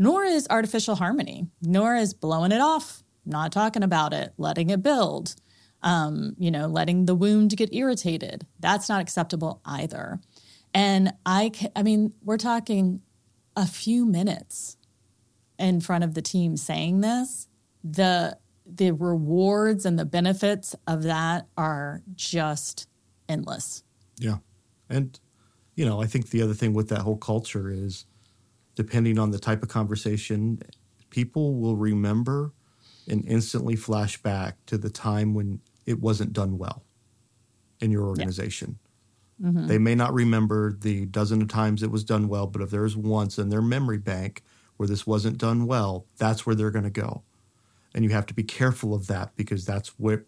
nor 0.00 0.24
is 0.24 0.46
artificial 0.48 0.96
harmony, 0.96 1.46
nor 1.60 1.94
is 1.94 2.14
blowing 2.14 2.52
it 2.52 2.60
off, 2.60 3.04
not 3.26 3.52
talking 3.52 3.82
about 3.82 4.14
it, 4.14 4.32
letting 4.38 4.70
it 4.70 4.82
build, 4.82 5.34
um, 5.82 6.34
you 6.38 6.50
know, 6.50 6.66
letting 6.66 7.04
the 7.04 7.14
wound 7.14 7.54
get 7.54 7.74
irritated. 7.74 8.46
That's 8.58 8.88
not 8.88 9.02
acceptable 9.02 9.60
either. 9.66 10.18
And 10.72 11.12
I, 11.26 11.52
I 11.76 11.82
mean, 11.82 12.14
we're 12.24 12.38
talking 12.38 13.02
a 13.54 13.66
few 13.66 14.06
minutes 14.06 14.78
in 15.58 15.82
front 15.82 16.02
of 16.02 16.14
the 16.14 16.22
team 16.22 16.56
saying 16.56 17.02
this. 17.02 17.46
The 17.84 18.38
the 18.64 18.92
rewards 18.92 19.84
and 19.84 19.98
the 19.98 20.04
benefits 20.06 20.76
of 20.86 21.02
that 21.02 21.46
are 21.58 22.02
just 22.14 22.88
endless. 23.28 23.82
Yeah, 24.18 24.38
and 24.88 25.18
you 25.74 25.84
know, 25.84 26.00
I 26.00 26.06
think 26.06 26.30
the 26.30 26.40
other 26.40 26.54
thing 26.54 26.72
with 26.72 26.88
that 26.88 27.00
whole 27.00 27.16
culture 27.16 27.68
is 27.70 28.06
depending 28.80 29.18
on 29.18 29.30
the 29.30 29.38
type 29.38 29.62
of 29.62 29.68
conversation, 29.68 30.58
people 31.10 31.60
will 31.60 31.76
remember 31.76 32.50
and 33.06 33.22
instantly 33.28 33.76
flash 33.76 34.16
back 34.22 34.56
to 34.64 34.78
the 34.78 34.88
time 34.88 35.34
when 35.34 35.60
it 35.84 36.00
wasn't 36.00 36.32
done 36.32 36.56
well 36.56 36.82
in 37.80 37.90
your 37.90 38.04
organization. 38.04 38.78
Yeah. 39.38 39.48
Mm-hmm. 39.48 39.66
They 39.66 39.76
may 39.76 39.94
not 39.94 40.14
remember 40.14 40.72
the 40.72 41.04
dozen 41.04 41.42
of 41.42 41.48
times 41.48 41.82
it 41.82 41.90
was 41.90 42.04
done 42.04 42.26
well, 42.26 42.46
but 42.46 42.62
if 42.62 42.70
there's 42.70 42.96
once 42.96 43.36
in 43.36 43.50
their 43.50 43.60
memory 43.60 43.98
bank 43.98 44.42
where 44.78 44.86
this 44.86 45.06
wasn't 45.06 45.36
done 45.36 45.66
well, 45.66 46.06
that's 46.16 46.46
where 46.46 46.54
they're 46.54 46.70
going 46.70 46.84
to 46.84 46.90
go. 46.90 47.22
And 47.94 48.02
you 48.02 48.12
have 48.12 48.24
to 48.26 48.34
be 48.34 48.44
careful 48.44 48.94
of 48.94 49.08
that 49.08 49.36
because 49.36 49.66
that's 49.66 49.88
what 49.98 50.22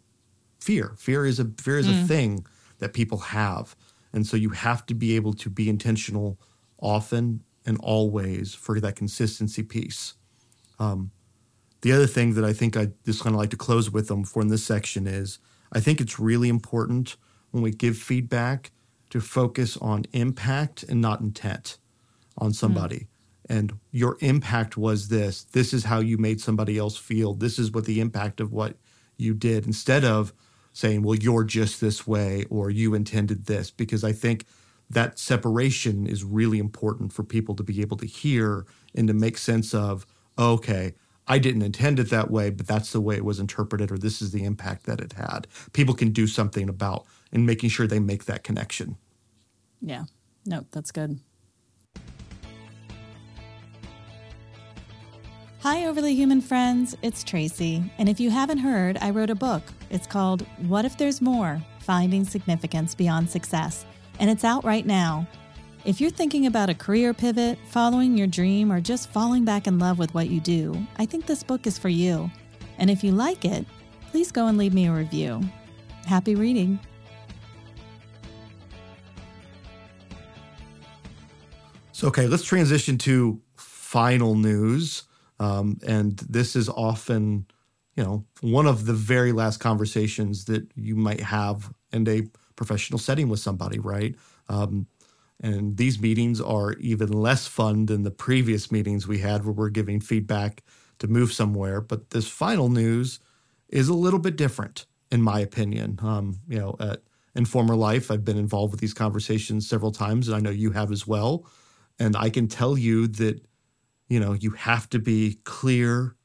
fear. 0.60 0.92
Fear 0.98 1.24
is 1.24 1.40
a 1.40 1.46
fear 1.58 1.78
is 1.78 1.88
mm. 1.88 2.04
a 2.04 2.06
thing 2.06 2.44
that 2.80 2.92
people 2.92 3.16
have. 3.16 3.74
And 4.12 4.26
so 4.26 4.36
you 4.36 4.50
have 4.50 4.84
to 4.84 4.94
be 4.94 5.16
able 5.16 5.32
to 5.32 5.48
be 5.48 5.70
intentional 5.70 6.38
often 6.82 7.44
and 7.66 7.78
always 7.80 8.54
for 8.54 8.80
that 8.80 8.96
consistency 8.96 9.62
piece. 9.62 10.14
Um, 10.78 11.10
the 11.82 11.92
other 11.92 12.06
thing 12.06 12.34
that 12.34 12.44
I 12.44 12.52
think 12.52 12.76
I 12.76 12.88
just 13.04 13.22
kind 13.22 13.34
of 13.34 13.40
like 13.40 13.50
to 13.50 13.56
close 13.56 13.90
with 13.90 14.08
them 14.08 14.24
for 14.24 14.40
in 14.42 14.48
this 14.48 14.64
section 14.64 15.06
is 15.06 15.38
I 15.72 15.80
think 15.80 16.00
it's 16.00 16.18
really 16.18 16.48
important 16.48 17.16
when 17.50 17.62
we 17.62 17.70
give 17.70 17.96
feedback 17.96 18.70
to 19.10 19.20
focus 19.20 19.76
on 19.76 20.04
impact 20.12 20.82
and 20.84 21.00
not 21.00 21.20
intent 21.20 21.78
on 22.38 22.52
somebody. 22.52 22.96
Mm. 23.00 23.06
And 23.48 23.78
your 23.90 24.16
impact 24.20 24.76
was 24.76 25.08
this. 25.08 25.44
This 25.44 25.74
is 25.74 25.84
how 25.84 26.00
you 26.00 26.16
made 26.16 26.40
somebody 26.40 26.78
else 26.78 26.96
feel. 26.96 27.34
This 27.34 27.58
is 27.58 27.72
what 27.72 27.84
the 27.84 28.00
impact 28.00 28.40
of 28.40 28.52
what 28.52 28.76
you 29.18 29.34
did 29.34 29.66
instead 29.66 30.04
of 30.04 30.32
saying, 30.72 31.02
well, 31.02 31.16
you're 31.16 31.44
just 31.44 31.80
this 31.80 32.06
way 32.06 32.44
or 32.48 32.70
you 32.70 32.94
intended 32.94 33.46
this. 33.46 33.70
Because 33.70 34.04
I 34.04 34.12
think 34.12 34.46
that 34.92 35.18
separation 35.18 36.06
is 36.06 36.22
really 36.22 36.58
important 36.58 37.12
for 37.12 37.22
people 37.22 37.54
to 37.56 37.62
be 37.62 37.80
able 37.80 37.96
to 37.96 38.06
hear 38.06 38.66
and 38.94 39.08
to 39.08 39.14
make 39.14 39.38
sense 39.38 39.74
of 39.74 40.06
okay 40.38 40.94
i 41.26 41.38
didn't 41.38 41.62
intend 41.62 41.98
it 41.98 42.10
that 42.10 42.30
way 42.30 42.50
but 42.50 42.66
that's 42.66 42.92
the 42.92 43.00
way 43.00 43.16
it 43.16 43.24
was 43.24 43.40
interpreted 43.40 43.90
or 43.90 43.98
this 43.98 44.22
is 44.22 44.30
the 44.30 44.44
impact 44.44 44.84
that 44.84 45.00
it 45.00 45.14
had 45.14 45.46
people 45.72 45.94
can 45.94 46.10
do 46.10 46.26
something 46.26 46.68
about 46.68 47.06
and 47.32 47.46
making 47.46 47.68
sure 47.68 47.86
they 47.86 48.00
make 48.00 48.24
that 48.26 48.44
connection 48.44 48.96
yeah 49.80 50.04
no 50.46 50.64
that's 50.70 50.90
good 50.90 51.18
Hi, 55.62 55.86
Overly 55.86 56.12
Human 56.16 56.40
friends. 56.40 56.96
It's 57.02 57.22
Tracy. 57.22 57.88
And 57.96 58.08
if 58.08 58.18
you 58.18 58.30
haven't 58.30 58.58
heard, 58.58 58.98
I 59.00 59.10
wrote 59.10 59.30
a 59.30 59.36
book. 59.36 59.62
It's 59.90 60.08
called 60.08 60.44
What 60.66 60.84
If 60.84 60.98
There's 60.98 61.20
More 61.20 61.62
Finding 61.78 62.24
Significance 62.24 62.96
Beyond 62.96 63.30
Success. 63.30 63.86
And 64.22 64.30
it's 64.30 64.44
out 64.44 64.64
right 64.64 64.86
now. 64.86 65.26
If 65.84 66.00
you're 66.00 66.08
thinking 66.08 66.46
about 66.46 66.70
a 66.70 66.74
career 66.74 67.12
pivot, 67.12 67.58
following 67.66 68.16
your 68.16 68.28
dream, 68.28 68.70
or 68.70 68.80
just 68.80 69.10
falling 69.10 69.44
back 69.44 69.66
in 69.66 69.80
love 69.80 69.98
with 69.98 70.14
what 70.14 70.28
you 70.28 70.38
do, 70.38 70.86
I 70.96 71.06
think 71.06 71.26
this 71.26 71.42
book 71.42 71.66
is 71.66 71.76
for 71.76 71.88
you. 71.88 72.30
And 72.78 72.88
if 72.88 73.02
you 73.02 73.10
like 73.10 73.44
it, 73.44 73.66
please 74.12 74.30
go 74.30 74.46
and 74.46 74.56
leave 74.56 74.74
me 74.74 74.86
a 74.86 74.92
review. 74.92 75.40
Happy 76.06 76.36
reading. 76.36 76.78
So, 81.90 82.06
okay, 82.06 82.28
let's 82.28 82.44
transition 82.44 82.96
to 82.98 83.40
final 83.56 84.36
news. 84.36 85.02
Um, 85.40 85.80
and 85.84 86.16
this 86.18 86.54
is 86.54 86.68
often, 86.68 87.46
you 87.96 88.04
know, 88.04 88.24
one 88.40 88.68
of 88.68 88.86
the 88.86 88.94
very 88.94 89.32
last 89.32 89.58
conversations 89.58 90.44
that 90.44 90.70
you 90.76 90.94
might 90.94 91.22
have 91.22 91.72
in 91.92 92.06
a 92.06 92.22
professional 92.56 92.98
setting 92.98 93.28
with 93.28 93.40
somebody, 93.40 93.78
right? 93.78 94.14
Um, 94.48 94.86
and 95.40 95.76
these 95.76 96.00
meetings 96.00 96.40
are 96.40 96.74
even 96.74 97.12
less 97.12 97.46
fun 97.46 97.86
than 97.86 98.02
the 98.02 98.10
previous 98.10 98.70
meetings 98.70 99.08
we 99.08 99.18
had 99.18 99.44
where 99.44 99.52
we're 99.52 99.70
giving 99.70 100.00
feedback 100.00 100.62
to 101.00 101.08
move 101.08 101.32
somewhere. 101.32 101.80
But 101.80 102.10
this 102.10 102.28
final 102.28 102.68
news 102.68 103.18
is 103.68 103.88
a 103.88 103.94
little 103.94 104.20
bit 104.20 104.36
different, 104.36 104.86
in 105.10 105.22
my 105.22 105.40
opinion. 105.40 105.98
Um, 106.02 106.38
you 106.48 106.58
know, 106.58 106.76
at, 106.78 107.02
in 107.34 107.44
former 107.44 107.74
life, 107.74 108.10
I've 108.10 108.24
been 108.24 108.38
involved 108.38 108.72
with 108.72 108.80
these 108.80 108.94
conversations 108.94 109.68
several 109.68 109.90
times, 109.90 110.28
and 110.28 110.36
I 110.36 110.40
know 110.40 110.50
you 110.50 110.70
have 110.72 110.92
as 110.92 111.06
well. 111.06 111.46
And 111.98 112.16
I 112.16 112.30
can 112.30 112.46
tell 112.46 112.78
you 112.78 113.08
that 113.08 113.40
you 114.12 114.20
know, 114.20 114.34
you 114.34 114.50
have 114.50 114.90
to 114.90 114.98
be 114.98 115.38
clear 115.44 116.16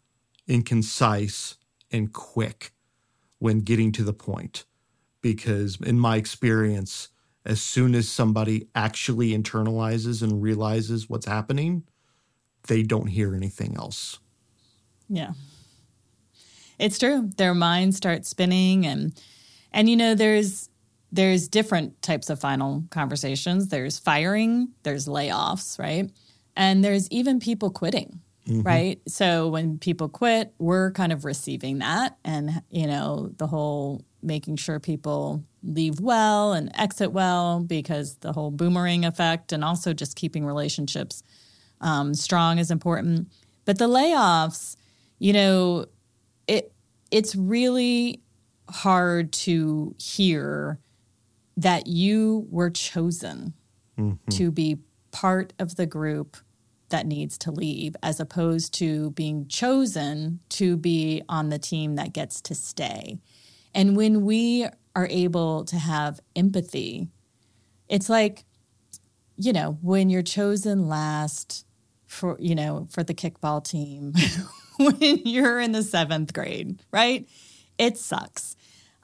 and 0.46 0.66
concise 0.66 1.56
and 1.90 2.12
quick 2.12 2.72
when 3.40 3.62
getting 3.62 3.94
to 3.94 4.04
the 4.04 4.12
point. 4.12 4.66
Because 5.22 5.78
in 5.82 6.00
my 6.00 6.18
experience, 6.18 7.10
as 7.46 7.62
soon 7.62 7.96
as 7.96 8.10
somebody 8.10 8.68
actually 8.76 9.32
internalizes 9.32 10.22
and 10.22 10.42
realizes 10.42 11.10
what's 11.10 11.26
happening, 11.26 11.84
they 12.68 12.84
don't 12.84 13.08
hear 13.08 13.36
anything 13.36 13.76
else. 13.78 14.20
Yeah. 15.10 15.32
It's 16.78 17.00
true. 17.00 17.30
Their 17.38 17.54
minds 17.54 17.98
start 17.98 18.26
spinning 18.26 18.86
and 18.86 19.20
and 19.72 19.90
you 19.90 19.96
know 19.96 20.16
there's 20.16 20.70
there's 21.12 21.48
different 21.48 22.02
types 22.02 22.30
of 22.30 22.40
final 22.40 22.84
conversations. 22.90 23.70
There's 23.70 23.98
firing, 23.98 24.74
there's 24.84 25.08
layoffs, 25.08 25.80
right? 25.80 26.12
And 26.56 26.84
there's 26.84 27.10
even 27.10 27.40
people 27.40 27.70
quitting, 27.70 28.20
mm-hmm. 28.48 28.62
right? 28.62 29.02
So 29.08 29.50
when 29.50 29.78
people 29.78 30.10
quit, 30.10 30.54
we're 30.58 30.92
kind 30.92 31.12
of 31.12 31.26
receiving 31.26 31.80
that. 31.80 32.18
And, 32.24 32.62
you 32.70 32.88
know, 32.88 33.32
the 33.38 33.48
whole 33.48 34.04
making 34.24 34.58
sure 34.58 34.80
people 34.80 35.44
leave 35.64 36.00
well 36.00 36.54
and 36.54 36.72
exit 36.76 37.12
well 37.12 37.60
because 37.60 38.16
the 38.18 38.34
whole 38.34 38.52
boomerang 38.52 39.06
effect 39.06 39.52
and 39.52 39.64
also 39.64 39.94
just 39.94 40.16
keeping 40.16 40.46
relationships 40.46 41.24
um, 41.82 42.14
strong 42.14 42.58
is 42.58 42.72
important. 42.72 43.32
But 43.66 43.78
the 43.78 43.88
layoffs, 43.88 44.76
you 45.20 45.34
know, 45.34 45.86
it 46.48 46.72
it's 47.12 47.36
really 47.36 48.22
hard 48.70 49.32
to 49.32 49.96
hear 50.00 50.80
that 51.58 51.88
you 51.88 52.48
were 52.50 52.70
chosen 52.70 53.54
mm-hmm. 53.98 54.30
to 54.30 54.52
be 54.52 54.78
part 55.12 55.54
of 55.60 55.76
the 55.76 55.86
group 55.86 56.38
that 56.90 57.06
needs 57.06 57.38
to 57.40 57.52
leave 57.52 57.96
as 58.02 58.20
opposed 58.20 58.74
to 58.76 59.12
being 59.12 59.48
chosen 59.48 60.40
to 60.50 60.78
be 60.78 61.22
on 61.28 61.50
the 61.50 61.60
team 61.60 61.96
that 61.96 62.14
gets 62.14 62.42
to 62.42 62.56
stay. 62.56 63.20
And 63.74 63.96
when 63.96 64.26
we 64.26 64.68
are 64.96 65.08
able 65.10 65.66
to 65.66 65.78
have 65.78 66.20
empathy, 66.36 67.08
it's 67.88 68.10
like, 68.10 68.46
you 69.38 69.54
know, 69.54 69.78
when 69.82 70.10
you're 70.10 70.24
chosen 70.24 70.88
last 70.88 71.66
for, 72.06 72.38
you 72.40 72.56
know, 72.56 72.88
for 72.90 73.04
the 73.04 73.14
kickball 73.14 73.64
team 73.64 74.14
when 74.78 74.98
you're 75.00 75.60
in 75.60 75.74
the 75.74 75.84
seventh 75.84 76.34
grade, 76.34 76.82
right? 76.92 77.28
It 77.78 77.98
sucks. 77.98 78.56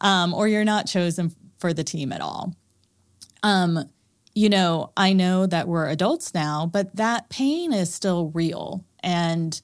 Um, 0.02 0.34
or 0.34 0.48
you're 0.48 0.65
not 0.65 0.88
chosen 0.88 1.36
for 1.58 1.74
the 1.74 1.84
team 1.84 2.12
at 2.12 2.22
all. 2.22 2.56
Um, 3.43 3.89
you 4.36 4.50
know, 4.50 4.91
I 4.98 5.13
know 5.13 5.46
that 5.46 5.67
we're 5.67 5.88
adults 5.88 6.34
now, 6.34 6.65
but 6.65 6.96
that 6.96 7.30
pain 7.30 7.72
is 7.72 7.93
still 7.93 8.32
real. 8.34 8.84
And 9.02 9.62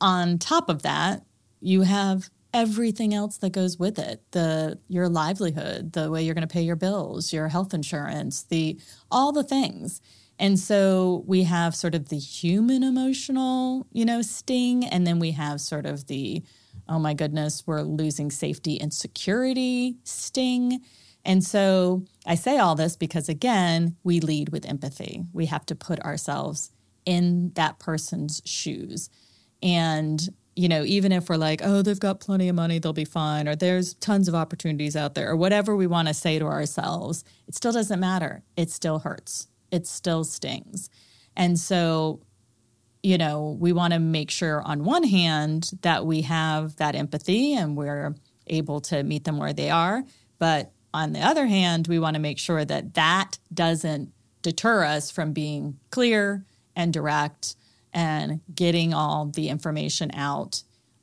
on 0.00 0.38
top 0.38 0.68
of 0.68 0.82
that, 0.82 1.24
you 1.60 1.82
have 1.82 2.30
everything 2.52 3.14
else 3.14 3.36
that 3.38 3.50
goes 3.50 3.78
with 3.78 3.98
it. 3.98 4.22
The 4.32 4.78
your 4.88 5.08
livelihood 5.08 5.92
the 5.92 6.10
way 6.10 6.22
you're 6.22 6.34
going 6.34 6.46
to 6.46 6.52
pay 6.52 6.62
your 6.62 6.76
bills 6.76 7.32
your 7.32 7.48
health 7.48 7.72
insurance 7.72 8.42
the 8.44 8.80
all 9.10 9.32
the 9.32 9.44
things. 9.44 10.00
And 10.38 10.58
so 10.58 11.22
we 11.26 11.42
have 11.44 11.76
sort 11.76 11.94
of 11.94 12.08
the 12.08 12.18
human 12.18 12.82
emotional 12.82 13.86
you 13.92 14.04
know 14.04 14.22
sting 14.22 14.84
and 14.84 15.06
then 15.06 15.20
we 15.20 15.30
have 15.32 15.60
sort 15.60 15.86
of 15.86 16.08
the 16.08 16.42
oh 16.88 16.98
my 16.98 17.14
goodness 17.14 17.62
we're 17.66 17.82
losing 17.82 18.30
safety 18.32 18.80
and 18.80 18.92
security 18.92 19.98
sting 20.02 20.80
and 21.24 21.44
so 21.44 22.04
I 22.26 22.34
say 22.34 22.58
all 22.58 22.74
this 22.74 22.96
because, 22.96 23.28
again, 23.28 23.96
we 24.02 24.20
lead 24.20 24.50
with 24.50 24.66
empathy. 24.66 25.24
We 25.32 25.46
have 25.46 25.66
to 25.66 25.74
put 25.74 26.00
ourselves 26.00 26.70
in 27.04 27.52
that 27.54 27.78
person's 27.78 28.40
shoes. 28.44 29.10
And, 29.62 30.26
you 30.56 30.68
know, 30.68 30.84
even 30.84 31.12
if 31.12 31.28
we're 31.28 31.36
like, 31.36 31.60
oh, 31.62 31.82
they've 31.82 32.00
got 32.00 32.20
plenty 32.20 32.48
of 32.48 32.56
money, 32.56 32.78
they'll 32.78 32.92
be 32.92 33.04
fine, 33.04 33.48
or 33.48 33.56
there's 33.56 33.94
tons 33.94 34.28
of 34.28 34.34
opportunities 34.34 34.96
out 34.96 35.14
there, 35.14 35.30
or 35.30 35.36
whatever 35.36 35.76
we 35.76 35.86
want 35.86 36.08
to 36.08 36.14
say 36.14 36.38
to 36.38 36.46
ourselves, 36.46 37.24
it 37.46 37.54
still 37.54 37.72
doesn't 37.72 38.00
matter. 38.00 38.42
It 38.56 38.70
still 38.70 39.00
hurts, 39.00 39.48
it 39.70 39.86
still 39.86 40.24
stings. 40.24 40.88
And 41.36 41.58
so, 41.58 42.20
you 43.02 43.16
know, 43.16 43.56
we 43.58 43.72
want 43.72 43.92
to 43.92 43.98
make 43.98 44.30
sure 44.30 44.62
on 44.62 44.84
one 44.84 45.04
hand 45.04 45.70
that 45.82 46.04
we 46.04 46.22
have 46.22 46.76
that 46.76 46.94
empathy 46.94 47.54
and 47.54 47.76
we're 47.76 48.14
able 48.46 48.80
to 48.80 49.02
meet 49.02 49.24
them 49.24 49.38
where 49.38 49.52
they 49.52 49.70
are. 49.70 50.04
But 50.38 50.72
on 50.92 51.12
the 51.12 51.20
other 51.20 51.46
hand, 51.46 51.86
we 51.86 51.98
want 51.98 52.14
to 52.14 52.20
make 52.20 52.38
sure 52.38 52.64
that 52.64 52.94
that 52.94 53.38
doesn't 53.52 54.12
deter 54.42 54.84
us 54.84 55.10
from 55.10 55.32
being 55.32 55.78
clear 55.90 56.44
and 56.74 56.92
direct 56.92 57.56
and 57.92 58.40
getting 58.54 58.94
all 58.94 59.26
the 59.26 59.48
information 59.48 60.10
out 60.14 60.62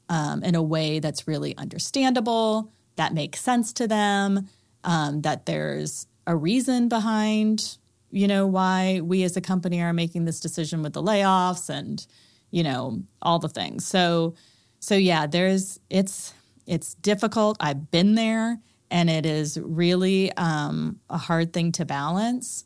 um, 0.10 0.44
in 0.44 0.56
a 0.56 0.62
way 0.62 1.00
that's 1.00 1.28
really 1.28 1.56
understandable, 1.58 2.72
that 2.96 3.14
makes 3.14 3.42
sense 3.42 3.74
to 3.74 3.88
them, 3.88 4.48
um, 4.84 5.22
that 5.22 5.46
there's 5.46 6.08
a 6.26 6.36
reason 6.36 6.88
behind, 6.88 7.78
you 8.12 8.28
know, 8.28 8.48
why 8.48 9.02
we 9.04 9.24
as 9.24 9.36
a 9.36 9.42
company 9.42 9.82
are 9.82 9.94
making 9.94 10.26
this 10.26 10.40
decision 10.40 10.82
with 10.82 10.94
the 10.94 11.04
layoffs 11.04 11.70
and, 11.70 12.08
you 12.52 12.64
know, 12.64 13.02
all 13.22 13.40
the 13.40 13.50
things. 13.50 13.86
So, 13.86 14.36
so 14.80 14.96
yeah, 14.96 15.28
there's 15.28 15.80
it's 15.90 16.34
it's 16.66 16.96
difficult. 16.96 17.58
I've 17.60 17.92
been 17.92 18.16
there 18.16 18.60
and 18.90 19.10
it 19.10 19.26
is 19.26 19.60
really 19.62 20.32
um, 20.34 21.00
a 21.10 21.18
hard 21.18 21.54
thing 21.54 21.72
to 21.74 21.86
balance. 21.86 22.66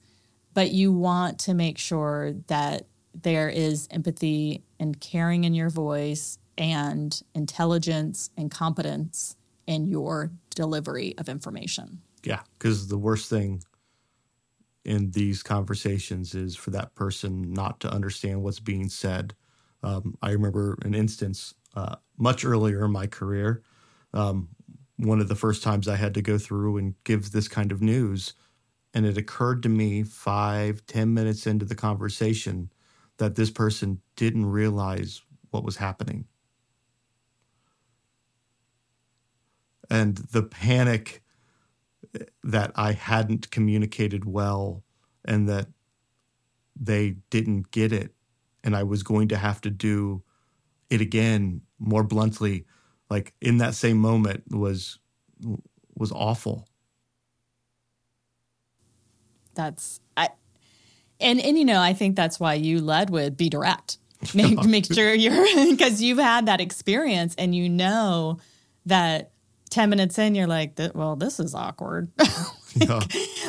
But 0.53 0.71
you 0.71 0.91
want 0.91 1.39
to 1.39 1.53
make 1.53 1.77
sure 1.77 2.33
that 2.47 2.87
there 3.13 3.49
is 3.49 3.87
empathy 3.91 4.63
and 4.79 4.99
caring 4.99 5.43
in 5.43 5.53
your 5.53 5.69
voice 5.69 6.37
and 6.57 7.21
intelligence 7.33 8.29
and 8.37 8.51
competence 8.51 9.35
in 9.65 9.87
your 9.87 10.31
delivery 10.55 11.15
of 11.17 11.29
information. 11.29 12.01
Yeah, 12.23 12.41
because 12.57 12.87
the 12.87 12.97
worst 12.97 13.29
thing 13.29 13.63
in 14.83 15.11
these 15.11 15.43
conversations 15.43 16.35
is 16.35 16.55
for 16.55 16.71
that 16.71 16.95
person 16.95 17.53
not 17.53 17.79
to 17.81 17.91
understand 17.91 18.43
what's 18.43 18.59
being 18.59 18.89
said. 18.89 19.33
Um, 19.83 20.17
I 20.21 20.31
remember 20.31 20.77
an 20.83 20.93
instance 20.93 21.53
uh, 21.75 21.95
much 22.17 22.43
earlier 22.43 22.85
in 22.85 22.91
my 22.91 23.07
career 23.07 23.63
um, 24.13 24.49
one 25.01 25.19
of 25.19 25.27
the 25.27 25.35
first 25.35 25.63
times 25.63 25.87
I 25.87 25.95
had 25.95 26.13
to 26.13 26.21
go 26.21 26.37
through 26.37 26.77
and 26.77 26.95
give 27.03 27.31
this 27.31 27.47
kind 27.47 27.71
of 27.71 27.81
news. 27.81 28.33
And 28.93 29.05
it 29.05 29.17
occurred 29.17 29.63
to 29.63 29.69
me 29.69 30.03
five, 30.03 30.85
ten 30.85 31.13
minutes 31.13 31.47
into 31.47 31.65
the 31.65 31.75
conversation 31.75 32.71
that 33.17 33.35
this 33.35 33.49
person 33.49 34.01
didn't 34.15 34.45
realize 34.45 35.21
what 35.49 35.63
was 35.63 35.77
happening. 35.77 36.25
And 39.89 40.17
the 40.17 40.43
panic 40.43 41.23
that 42.43 42.71
I 42.75 42.93
hadn't 42.93 43.51
communicated 43.51 44.25
well 44.25 44.83
and 45.25 45.47
that 45.49 45.67
they 46.79 47.17
didn't 47.29 47.71
get 47.71 47.91
it. 47.91 48.13
And 48.63 48.75
I 48.75 48.83
was 48.83 49.03
going 49.03 49.27
to 49.29 49.37
have 49.37 49.61
to 49.61 49.69
do 49.69 50.23
it 50.89 51.01
again 51.01 51.61
more 51.79 52.03
bluntly 52.03 52.65
like 53.11 53.33
in 53.41 53.57
that 53.57 53.75
same 53.75 53.97
moment 53.97 54.43
was 54.49 54.97
was 55.97 56.13
awful. 56.13 56.65
That's 59.53 59.99
I 60.15 60.29
and 61.19 61.41
and 61.41 61.59
you 61.59 61.65
know, 61.65 61.81
I 61.81 61.93
think 61.93 62.15
that's 62.15 62.39
why 62.39 62.53
you 62.53 62.79
led 62.79 63.09
with 63.09 63.35
be 63.35 63.49
direct. 63.49 63.97
make, 64.35 64.63
make 64.65 64.85
sure 64.85 65.13
you're 65.13 65.45
because 65.71 66.01
you've 66.01 66.19
had 66.19 66.45
that 66.45 66.61
experience 66.61 67.35
and 67.37 67.53
you 67.55 67.67
know 67.67 68.37
that 68.85 69.31
10 69.71 69.89
minutes 69.89 70.19
in 70.19 70.35
you're 70.35 70.45
like 70.45 70.77
well 70.93 71.15
this 71.15 71.39
is 71.39 71.55
awkward 71.55 72.11
like, 72.19 72.35
yeah. 72.75 72.99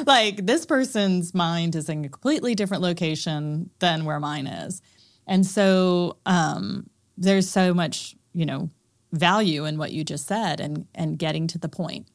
like 0.07 0.47
this 0.47 0.65
person's 0.65 1.35
mind 1.35 1.77
is 1.77 1.91
in 1.91 2.07
a 2.07 2.09
completely 2.09 2.55
different 2.55 2.83
location 2.83 3.69
than 3.81 4.07
where 4.07 4.19
mine 4.19 4.47
is 4.47 4.81
and 5.27 5.45
so 5.45 6.17
um, 6.25 6.89
there's 7.19 7.51
so 7.51 7.75
much 7.75 8.17
you 8.33 8.47
know 8.47 8.71
value 9.13 9.65
in 9.65 9.79
what 9.79 9.93
you 9.93 10.05
just 10.05 10.27
said 10.27 10.61
and 10.61 10.87
and 10.95 11.19
getting 11.19 11.47
to 11.47 11.59
the 11.59 11.69
point 11.69 12.09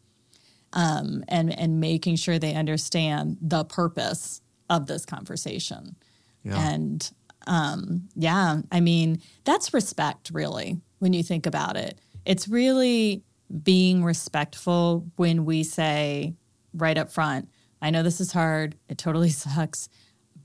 um, 0.74 1.24
and 1.28 1.58
and 1.58 1.80
making 1.80 2.16
sure 2.16 2.40
they 2.40 2.56
understand 2.56 3.38
the 3.42 3.64
purpose 3.66 4.42
of 4.70 4.88
this 4.88 5.06
conversation 5.06 5.96
yeah. 6.44 6.70
and 6.70 7.12
um, 7.48 8.10
yeah, 8.16 8.62
I 8.72 8.82
mean, 8.82 9.22
that's 9.46 9.74
respect, 9.74 10.32
really, 10.32 10.78
when 11.00 11.14
you 11.14 11.24
think 11.24 11.46
about 11.46 11.78
it. 11.78 12.00
It's 12.26 12.48
really 12.48 13.24
being 13.64 14.04
respectful 14.04 15.10
when 15.16 15.46
we 15.46 15.64
say 15.64 16.36
right 16.74 16.98
up 16.98 17.12
front, 17.12 17.50
I 17.82 17.90
know 17.90 18.04
this 18.04 18.20
is 18.20 18.32
hard, 18.34 18.76
it 18.90 18.98
totally 18.98 19.30
sucks, 19.32 19.90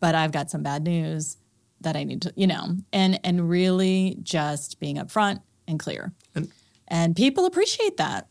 but 0.01 0.15
I've 0.15 0.33
got 0.33 0.51
some 0.51 0.63
bad 0.63 0.85
news 0.85 1.37
that 1.81 1.97
I 1.97 2.05
need 2.05 2.23
to, 2.23 2.33
you 2.37 2.47
know, 2.47 2.77
and 2.93 3.19
and 3.25 3.49
really 3.49 4.17
just 4.23 4.79
being 4.79 4.97
upfront 4.97 5.41
and 5.73 5.81
clear. 5.81 6.13
And, 6.35 6.53
and 6.87 7.17
people 7.17 7.47
appreciate 7.47 7.97
that. 7.97 8.29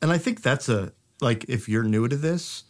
And 0.00 0.12
I 0.12 0.18
think 0.18 0.42
that's 0.42 0.68
a 0.68 0.92
like 1.20 1.44
if 1.48 1.68
you're 1.68 1.82
new 1.82 2.08
to 2.08 2.16
this, 2.16 2.64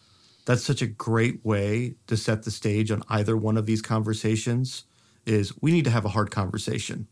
that's 0.45 0.63
such 0.63 0.83
a 0.83 0.87
great 0.87 1.45
way 1.45 1.95
to 2.07 2.17
set 2.17 2.43
the 2.43 2.51
stage 2.51 2.91
on 2.91 3.03
either 3.09 3.37
one 3.37 3.57
of 3.57 3.67
these 3.67 3.83
conversations 3.83 4.85
is 5.25 5.53
we 5.61 5.73
need 5.73 5.85
to 5.85 5.91
have 5.91 6.05
a 6.05 6.11
hard 6.11 6.31
conversation. 6.31 7.07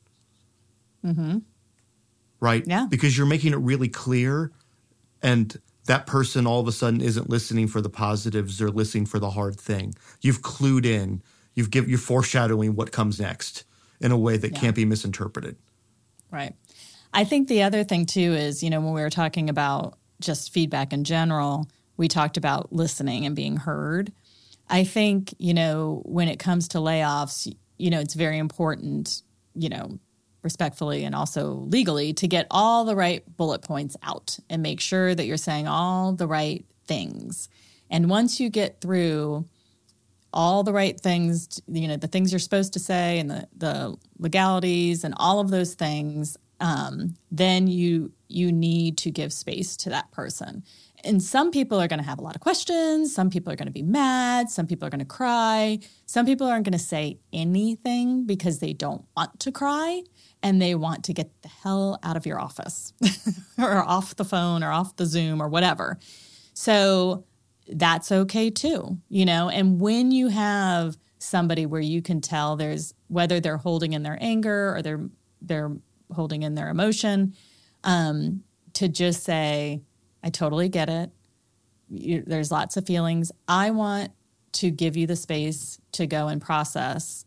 Mm-hmm. 1.05 1.39
Right? 2.41 2.65
Yeah. 2.67 2.87
Because 2.89 3.17
you're 3.17 3.27
making 3.27 3.53
it 3.53 3.59
really 3.59 3.89
clear 3.89 4.53
and 5.23 5.59
that 5.87 6.07
person 6.07 6.47
all 6.47 6.61
of 6.61 6.69
a 6.69 6.73
sudden 6.73 7.01
isn't 7.01 7.29
listening 7.29 7.67
for 7.67 7.81
the 7.81 7.89
positives, 7.89 8.59
they're 8.59 8.71
listening 8.71 9.07
for 9.07 9.19
the 9.19 9.31
hard 9.31 9.59
thing. 9.59 9.95
You've 10.21 10.43
clued 10.43 10.85
in, 10.85 11.23
you've 11.55 11.71
give 11.71 11.89
you're 11.89 11.99
foreshadowing 11.99 12.75
what 12.75 12.93
comes 12.93 13.21
next 13.21 13.65
in 14.01 14.13
a 14.13 14.19
way 14.19 14.37
that 14.37 14.53
yeah. 14.53 14.59
can't 14.59 14.77
be 14.77 14.85
misinterpreted. 14.85 15.57
Right. 16.31 16.55
I 17.13 17.25
think 17.25 17.49
the 17.49 17.63
other 17.63 17.85
thing 17.85 18.07
too 18.07 18.35
is, 18.35 18.63
you 18.63 18.71
know, 18.71 18.81
when 18.81 18.93
we 18.93 19.01
were 19.01 19.11
talking 19.11 19.51
about 19.51 19.99
just 20.21 20.53
feedback 20.53 20.93
in 20.93 21.05
general, 21.05 21.69
we 21.97 22.09
talked 22.09 22.37
about 22.37 22.73
listening 22.73 23.27
and 23.27 23.35
being 23.35 23.57
heard. 23.57 24.13
I 24.69 24.85
think, 24.85 25.35
you 25.39 25.53
know, 25.53 26.03
when 26.05 26.29
it 26.29 26.39
comes 26.39 26.69
to 26.69 26.79
layoffs, 26.79 27.53
you 27.79 27.91
know, 27.91 28.01
it's 28.01 28.15
very 28.15 28.39
important, 28.39 29.23
you 29.55 29.69
know, 29.69 29.99
respectfully 30.43 31.05
and 31.05 31.15
also 31.15 31.67
legally 31.69 32.13
to 32.15 32.29
get 32.29 32.47
all 32.51 32.85
the 32.85 32.97
right 32.97 33.25
bullet 33.37 33.63
points 33.63 33.97
out 34.03 34.39
and 34.49 34.63
make 34.63 34.81
sure 34.81 35.15
that 35.15 35.27
you're 35.27 35.37
saying 35.37 35.67
all 35.67 36.13
the 36.13 36.27
right 36.27 36.65
things. 36.87 37.49
And 37.91 38.09
once 38.09 38.41
you 38.41 38.49
get 38.49 38.81
through 38.81 39.45
all 40.33 40.63
the 40.63 40.73
right 40.73 40.99
things, 40.99 41.61
you 41.67 41.89
know, 41.89 41.97
the 41.97 42.07
things 42.07 42.33
you're 42.33 42.39
supposed 42.39 42.73
to 42.75 42.79
say 42.79 43.19
and 43.19 43.31
the, 43.31 43.49
the 43.57 43.97
legalities 44.19 45.03
and 45.03 45.15
all 45.17 45.41
of 45.41 45.51
those 45.51 45.75
things, 45.75 46.37
um, 46.61 47.17
then 47.31 47.67
you 47.67 48.13
you 48.29 48.53
need 48.53 48.97
to 48.99 49.11
give 49.11 49.33
space 49.33 49.77
to 49.79 49.91
that 49.91 50.11
person 50.13 50.63
and 51.05 51.23
some 51.23 51.51
people 51.51 51.81
are 51.81 51.89
going 51.89 51.99
to 51.99 52.05
have 52.05 52.19
a 52.19 52.23
lot 52.23 52.35
of 52.35 52.41
questions. 52.41 53.15
Some 53.15 53.31
people 53.31 53.53
are 53.53 53.57
going 53.57 53.67
to 53.67 53.73
be 53.73 53.83
mad. 53.83 54.51
Some 54.51 54.67
people 54.67 54.87
are 54.87 54.91
going 54.91 55.01
to 55.01 55.05
cry. 55.05 55.79
Some 56.07 56.27
people 56.27 56.47
aren't 56.47 56.65
going 56.65 56.73
to 56.73 56.79
say 56.79 57.19
anything 57.33 58.27
because 58.27 58.59
they 58.59 58.73
don't 58.73 59.05
want 59.17 59.41
to 59.41 59.53
cry 59.53 60.03
and 60.43 60.61
they 60.61 60.75
want 60.75 61.05
to 61.05 61.13
get 61.13 61.31
the 61.43 61.49
hell 61.49 61.99
out 62.03 62.17
of 62.17 62.27
your 62.27 62.41
office 62.41 62.93
or 63.59 63.83
off 63.83 64.17
the 64.17 64.25
phone 64.25 64.63
or 64.63 64.71
off 64.71 64.97
the 64.97 65.07
Zoom 65.07 65.41
or 65.43 65.49
whatever. 65.49 65.99
So 66.55 67.25
that's 67.69 68.11
okay 68.11 68.51
too, 68.51 68.99
you 69.09 69.25
know? 69.25 69.49
And 69.49 69.81
when 69.81 70.11
you 70.11 70.29
have 70.29 70.97
somebody 71.19 71.67
where 71.67 71.81
you 71.81 72.01
can 72.03 72.21
tell 72.21 72.57
there's 72.57 72.95
whether 73.09 73.41
they're 73.41 73.59
holding 73.59 73.93
in 73.93 74.03
their 74.03 74.19
anger 74.21 74.75
or 74.75 74.83
they're 74.83 75.09
they're 75.43 75.73
holding 76.13 76.43
in 76.43 76.55
their 76.55 76.69
emotion, 76.69 77.35
um, 77.85 78.43
to 78.75 78.89
just 78.89 79.25
say, 79.25 79.83
I 80.23 80.31
totally 80.31 80.69
get 80.69 80.89
it. 80.89 81.11
You, 81.89 82.23
there's 82.27 82.51
lots 82.51 82.77
of 82.77 82.87
feelings. 82.87 83.33
I 83.49 83.71
want 83.71 84.13
to 84.53 84.71
give 84.71 84.97
you 84.97 85.07
the 85.07 85.17
space 85.17 85.79
to 85.93 86.07
go 86.07 86.29
and 86.29 86.41
process. 86.41 87.25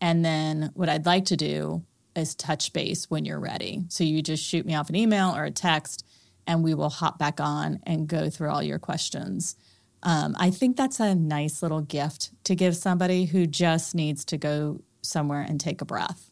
And 0.00 0.24
then 0.24 0.70
what 0.74 0.88
I'd 0.88 1.06
like 1.06 1.26
to 1.26 1.36
do 1.36 1.84
is 2.14 2.34
touch 2.34 2.72
base 2.72 3.10
when 3.10 3.24
you're 3.24 3.40
ready. 3.40 3.84
So 3.88 4.04
you 4.04 4.22
just 4.22 4.44
shoot 4.44 4.66
me 4.66 4.74
off 4.74 4.88
an 4.88 4.96
email 4.96 5.34
or 5.34 5.44
a 5.44 5.50
text, 5.50 6.04
and 6.46 6.64
we 6.64 6.74
will 6.74 6.90
hop 6.90 7.18
back 7.18 7.40
on 7.40 7.80
and 7.84 8.08
go 8.08 8.30
through 8.30 8.50
all 8.50 8.62
your 8.62 8.78
questions. 8.78 9.56
Um, 10.02 10.36
I 10.38 10.50
think 10.50 10.76
that's 10.76 11.00
a 11.00 11.14
nice 11.14 11.62
little 11.62 11.80
gift 11.80 12.30
to 12.44 12.54
give 12.54 12.76
somebody 12.76 13.26
who 13.26 13.46
just 13.46 13.94
needs 13.94 14.24
to 14.26 14.36
go 14.36 14.80
somewhere 15.02 15.42
and 15.42 15.60
take 15.60 15.80
a 15.80 15.84
breath. 15.84 16.30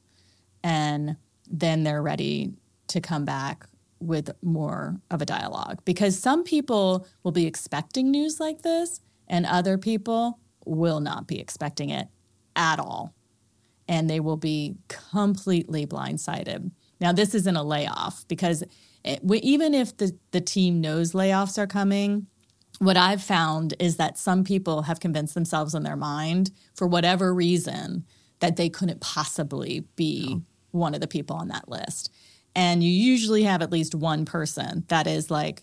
And 0.62 1.16
then 1.50 1.84
they're 1.84 2.02
ready 2.02 2.52
to 2.88 3.00
come 3.00 3.24
back 3.24 3.66
with 3.98 4.30
more 4.42 5.00
of 5.10 5.22
a 5.22 5.26
dialogue. 5.26 5.80
Because 5.84 6.18
some 6.18 6.44
people 6.44 7.06
will 7.22 7.32
be 7.32 7.46
expecting 7.46 8.10
news 8.10 8.40
like 8.40 8.62
this 8.62 9.00
and 9.28 9.46
other 9.46 9.78
people 9.78 10.38
will 10.64 11.00
not 11.00 11.26
be 11.26 11.40
expecting 11.40 11.90
it 11.90 12.08
at 12.54 12.78
all. 12.78 13.14
And 13.88 14.10
they 14.10 14.20
will 14.20 14.36
be 14.36 14.76
completely 14.88 15.86
blindsided. 15.86 16.70
Now 17.00 17.12
this 17.12 17.34
isn't 17.34 17.56
a 17.56 17.62
layoff 17.62 18.26
because 18.28 18.64
it, 19.04 19.20
even 19.24 19.74
if 19.74 19.96
the, 19.96 20.16
the 20.32 20.40
team 20.40 20.80
knows 20.80 21.12
layoffs 21.12 21.58
are 21.58 21.66
coming 21.66 22.26
what 22.78 22.96
i've 22.96 23.22
found 23.22 23.74
is 23.78 23.96
that 23.96 24.18
some 24.18 24.44
people 24.44 24.82
have 24.82 25.00
convinced 25.00 25.34
themselves 25.34 25.74
in 25.74 25.82
their 25.82 25.96
mind 25.96 26.50
for 26.74 26.86
whatever 26.86 27.32
reason 27.32 28.04
that 28.40 28.56
they 28.56 28.68
couldn't 28.68 29.00
possibly 29.00 29.84
be 29.96 30.40
one 30.76 30.94
of 30.94 31.00
the 31.00 31.06
people 31.06 31.36
on 31.36 31.48
that 31.48 31.68
list 31.68 32.10
and 32.56 32.82
you 32.82 32.90
usually 32.90 33.42
have 33.42 33.60
at 33.60 33.70
least 33.70 33.94
one 33.94 34.24
person 34.24 34.84
that 34.88 35.06
is 35.06 35.30
like, 35.30 35.62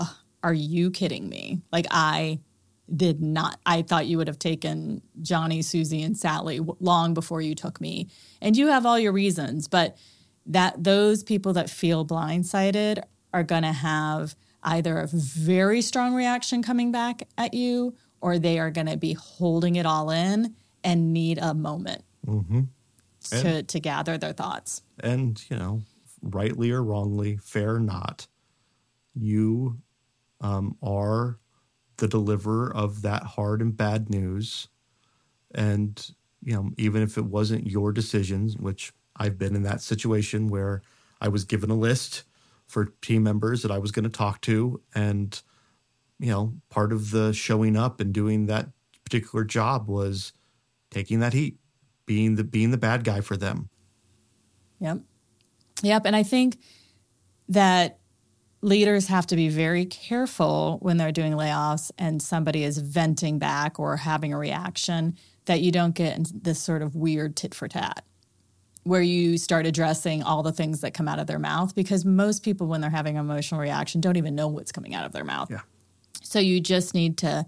oh, 0.00 0.18
Are 0.42 0.52
you 0.52 0.90
kidding 0.90 1.28
me? 1.28 1.62
Like, 1.70 1.86
I 1.90 2.40
did 2.94 3.22
not. 3.22 3.60
I 3.64 3.82
thought 3.82 4.06
you 4.06 4.18
would 4.18 4.26
have 4.26 4.38
taken 4.38 5.02
Johnny, 5.22 5.62
Susie, 5.62 6.02
and 6.02 6.18
Sally 6.18 6.60
long 6.80 7.14
before 7.14 7.40
you 7.40 7.54
took 7.54 7.80
me. 7.80 8.08
And 8.42 8.56
you 8.56 8.66
have 8.66 8.84
all 8.84 8.98
your 8.98 9.12
reasons, 9.12 9.68
but 9.68 9.96
that 10.46 10.82
those 10.82 11.22
people 11.22 11.52
that 11.54 11.70
feel 11.70 12.04
blindsided 12.04 13.02
are 13.32 13.44
going 13.44 13.62
to 13.62 13.72
have 13.72 14.34
either 14.64 14.98
a 14.98 15.06
very 15.06 15.80
strong 15.80 16.12
reaction 16.12 16.60
coming 16.60 16.90
back 16.90 17.22
at 17.38 17.54
you 17.54 17.94
or 18.20 18.38
they 18.38 18.58
are 18.58 18.70
going 18.72 18.86
to 18.88 18.96
be 18.96 19.12
holding 19.12 19.76
it 19.76 19.86
all 19.86 20.10
in 20.10 20.56
and 20.82 21.12
need 21.12 21.38
a 21.38 21.54
moment 21.54 22.02
mm-hmm. 22.26 22.62
To, 23.30 23.62
to 23.62 23.80
gather 23.80 24.18
their 24.18 24.32
thoughts. 24.32 24.82
And, 25.00 25.42
you 25.50 25.56
know, 25.56 25.82
rightly 26.22 26.70
or 26.70 26.82
wrongly, 26.82 27.36
fair 27.36 27.76
or 27.76 27.80
not, 27.80 28.26
you 29.14 29.78
um, 30.40 30.76
are 30.82 31.38
the 31.96 32.08
deliverer 32.08 32.74
of 32.74 33.02
that 33.02 33.22
hard 33.22 33.62
and 33.62 33.76
bad 33.76 34.10
news. 34.10 34.68
And, 35.54 36.10
you 36.42 36.54
know, 36.54 36.70
even 36.76 37.02
if 37.02 37.16
it 37.16 37.24
wasn't 37.24 37.66
your 37.66 37.92
decisions, 37.92 38.56
which 38.56 38.92
I've 39.16 39.38
been 39.38 39.56
in 39.56 39.62
that 39.62 39.80
situation 39.80 40.48
where 40.48 40.82
I 41.20 41.28
was 41.28 41.44
given 41.44 41.70
a 41.70 41.74
list 41.74 42.24
for 42.66 42.86
team 43.00 43.22
members 43.22 43.62
that 43.62 43.70
I 43.70 43.78
was 43.78 43.92
going 43.92 44.04
to 44.04 44.10
talk 44.10 44.40
to. 44.42 44.82
And, 44.94 45.40
you 46.18 46.30
know, 46.30 46.54
part 46.68 46.92
of 46.92 47.10
the 47.10 47.32
showing 47.32 47.76
up 47.76 48.00
and 48.00 48.12
doing 48.12 48.46
that 48.46 48.68
particular 49.04 49.44
job 49.44 49.88
was 49.88 50.32
taking 50.90 51.20
that 51.20 51.32
heat, 51.32 51.58
being 52.06 52.36
the 52.36 52.44
being 52.44 52.70
the 52.70 52.78
bad 52.78 53.04
guy 53.04 53.20
for 53.20 53.36
them. 53.36 53.68
Yep. 54.80 55.00
Yep. 55.82 56.06
And 56.06 56.16
I 56.16 56.22
think 56.22 56.58
that 57.48 57.98
leaders 58.62 59.08
have 59.08 59.26
to 59.28 59.36
be 59.36 59.48
very 59.48 59.84
careful 59.84 60.78
when 60.80 60.96
they're 60.96 61.12
doing 61.12 61.32
layoffs 61.34 61.90
and 61.98 62.20
somebody 62.22 62.64
is 62.64 62.78
venting 62.78 63.38
back 63.38 63.78
or 63.78 63.96
having 63.96 64.32
a 64.32 64.38
reaction 64.38 65.16
that 65.44 65.60
you 65.60 65.70
don't 65.70 65.94
get 65.94 66.18
this 66.42 66.58
sort 66.58 66.82
of 66.82 66.96
weird 66.96 67.36
tit 67.36 67.54
for 67.54 67.68
tat 67.68 68.04
where 68.82 69.02
you 69.02 69.36
start 69.36 69.66
addressing 69.66 70.22
all 70.22 70.42
the 70.44 70.52
things 70.52 70.80
that 70.80 70.94
come 70.94 71.08
out 71.08 71.18
of 71.18 71.26
their 71.26 71.40
mouth 71.40 71.74
because 71.74 72.04
most 72.04 72.44
people 72.44 72.68
when 72.68 72.80
they're 72.80 72.88
having 72.88 73.16
an 73.16 73.24
emotional 73.24 73.60
reaction 73.60 74.00
don't 74.00 74.16
even 74.16 74.34
know 74.34 74.46
what's 74.46 74.70
coming 74.70 74.94
out 74.94 75.04
of 75.04 75.12
their 75.12 75.24
mouth. 75.24 75.50
Yeah. 75.50 75.60
So 76.22 76.38
you 76.38 76.60
just 76.60 76.94
need 76.94 77.18
to 77.18 77.46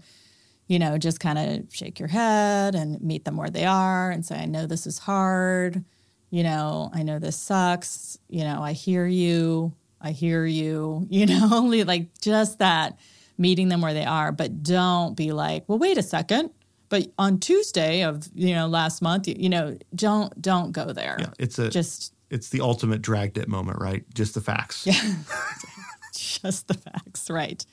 you 0.69 0.79
know, 0.79 0.97
just 0.97 1.19
kind 1.19 1.37
of 1.37 1.75
shake 1.75 1.99
your 1.99 2.07
head 2.07 2.75
and 2.75 3.01
meet 3.01 3.25
them 3.25 3.35
where 3.35 3.49
they 3.49 3.65
are 3.65 4.09
and 4.09 4.25
say, 4.25 4.37
I 4.37 4.45
know 4.45 4.65
this 4.65 4.87
is 4.87 4.99
hard 4.99 5.83
you 6.31 6.43
know, 6.43 6.91
I 6.93 7.03
know 7.03 7.19
this 7.19 7.37
sucks. 7.37 8.17
You 8.29 8.43
know, 8.43 8.61
I 8.61 8.73
hear 8.73 9.05
you. 9.05 9.73
I 10.01 10.11
hear 10.11 10.45
you. 10.45 11.07
You 11.09 11.25
know, 11.25 11.49
only 11.51 11.83
like 11.83 12.19
just 12.21 12.59
that 12.59 12.99
meeting 13.37 13.69
them 13.69 13.81
where 13.81 13.93
they 13.93 14.05
are, 14.05 14.31
but 14.31 14.63
don't 14.63 15.15
be 15.15 15.31
like, 15.31 15.63
well, 15.67 15.79
wait 15.79 15.97
a 15.97 16.03
second. 16.03 16.51
But 16.89 17.07
on 17.17 17.39
Tuesday 17.39 18.03
of 18.03 18.27
you 18.33 18.55
know 18.55 18.67
last 18.67 19.01
month, 19.01 19.27
you, 19.27 19.35
you 19.37 19.49
know, 19.49 19.77
don't 19.93 20.39
don't 20.41 20.71
go 20.71 20.91
there. 20.91 21.17
Yeah, 21.19 21.29
it's 21.37 21.59
a 21.59 21.69
just 21.69 22.13
it's 22.29 22.49
the 22.49 22.61
ultimate 22.61 23.01
Dragnet 23.01 23.47
moment, 23.47 23.79
right? 23.79 24.03
Just 24.13 24.33
the 24.33 24.41
facts. 24.41 24.87
Yeah. 24.87 25.15
just 26.13 26.67
the 26.67 26.73
facts, 26.73 27.29
right? 27.29 27.63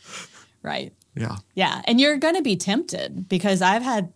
Right. 0.62 0.92
Yeah. 1.16 1.36
Yeah, 1.54 1.82
and 1.84 2.00
you're 2.00 2.18
going 2.18 2.34
to 2.34 2.42
be 2.42 2.56
tempted 2.56 3.28
because 3.28 3.62
I've 3.62 3.82
had 3.82 4.12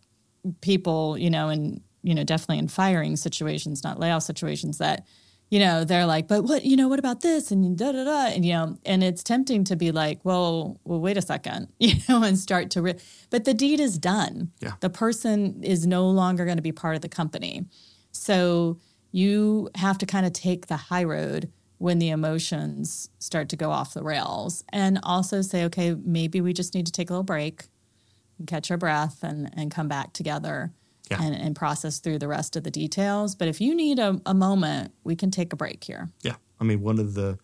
people, 0.61 1.19
you 1.19 1.31
know, 1.31 1.49
and 1.49 1.81
you 2.03 2.15
know, 2.15 2.25
definitely 2.25 2.59
in 2.59 2.69
firing 2.69 3.17
situations, 3.17 3.85
not 3.85 3.99
layoff 3.99 4.23
situations 4.23 4.79
that 4.79 5.07
you 5.51 5.59
know, 5.59 5.85
they're 5.85 6.07
like, 6.07 6.29
but 6.29 6.45
what, 6.45 6.65
you 6.65 6.77
know, 6.77 6.87
what 6.87 7.01
about 7.01 7.21
this? 7.21 7.51
And 7.51 7.77
da 7.77 7.91
da 7.91 8.05
da. 8.05 8.27
And, 8.27 8.45
you 8.45 8.53
know, 8.53 8.79
and 8.87 9.03
it's 9.03 9.25
tempting 9.25 9.65
to 9.65 9.77
be 9.77 9.91
like, 9.91 10.21
well, 10.23 10.81
well, 10.85 11.01
wait 11.01 11.17
a 11.17 11.23
second, 11.23 11.69
you 11.79 11.95
know, 12.09 12.23
and 12.23 12.39
start 12.39 12.71
to, 12.71 12.83
re- 12.83 12.99
but 13.31 13.45
the 13.45 13.53
deed 13.53 13.81
is 13.81 13.99
done. 13.99 14.53
Yeah. 14.61 14.75
The 14.79 14.91
person 14.91 15.63
is 15.65 15.87
no 15.87 16.09
longer 16.09 16.45
going 16.45 16.59
to 16.59 16.63
be 16.63 16.73
part 16.73 16.95
of 16.95 17.03
the 17.03 17.09
company. 17.09 17.67
So 18.13 18.79
you 19.11 19.71
have 19.75 19.99
to 19.99 20.07
kind 20.07 20.25
of 20.25 20.33
take 20.33 20.69
the 20.69 20.77
high 20.77 21.05
road 21.05 21.51
when 21.81 21.99
the 21.99 22.11
emotions 22.11 23.09
start 23.21 23.49
to 23.49 23.57
go 23.57 23.71
off 23.71 23.95
the 23.95 24.03
rails 24.03 24.63
and 24.69 25.01
also 25.03 25.41
say, 25.41 25.65
okay, 25.65 25.95
maybe 26.05 26.43
we 26.43 26.53
just 26.53 26.75
need 26.75 26.85
to 26.85 26.93
take 26.93 27.09
a 27.09 27.13
little 27.15 27.23
break, 27.23 27.65
and 28.39 28.47
catch 28.47 28.71
our 28.71 28.77
breath, 28.77 29.23
and, 29.23 29.51
and 29.57 29.71
come 29.71 29.89
back 29.89 30.13
together 30.13 30.75
yeah. 31.11 31.23
and, 31.23 31.35
and 31.35 31.57
process 31.57 31.99
through 31.99 32.19
the 32.19 32.29
rest 32.29 32.55
of 32.55 32.65
the 32.65 32.71
details. 32.71 33.35
But 33.35 33.49
if 33.49 33.63
you 33.63 33.75
need 33.75 33.99
a, 33.99 34.21
a 34.27 34.35
moment, 34.35 34.93
we 35.05 35.17
can 35.17 35.31
take 35.31 35.55
a 35.55 35.57
break 35.57 35.83
here. 35.83 36.11
Yeah. 36.23 36.35
I 36.61 36.65
mean, 36.65 36.83
one 36.83 36.99
of 36.99 37.15
the 37.15 37.39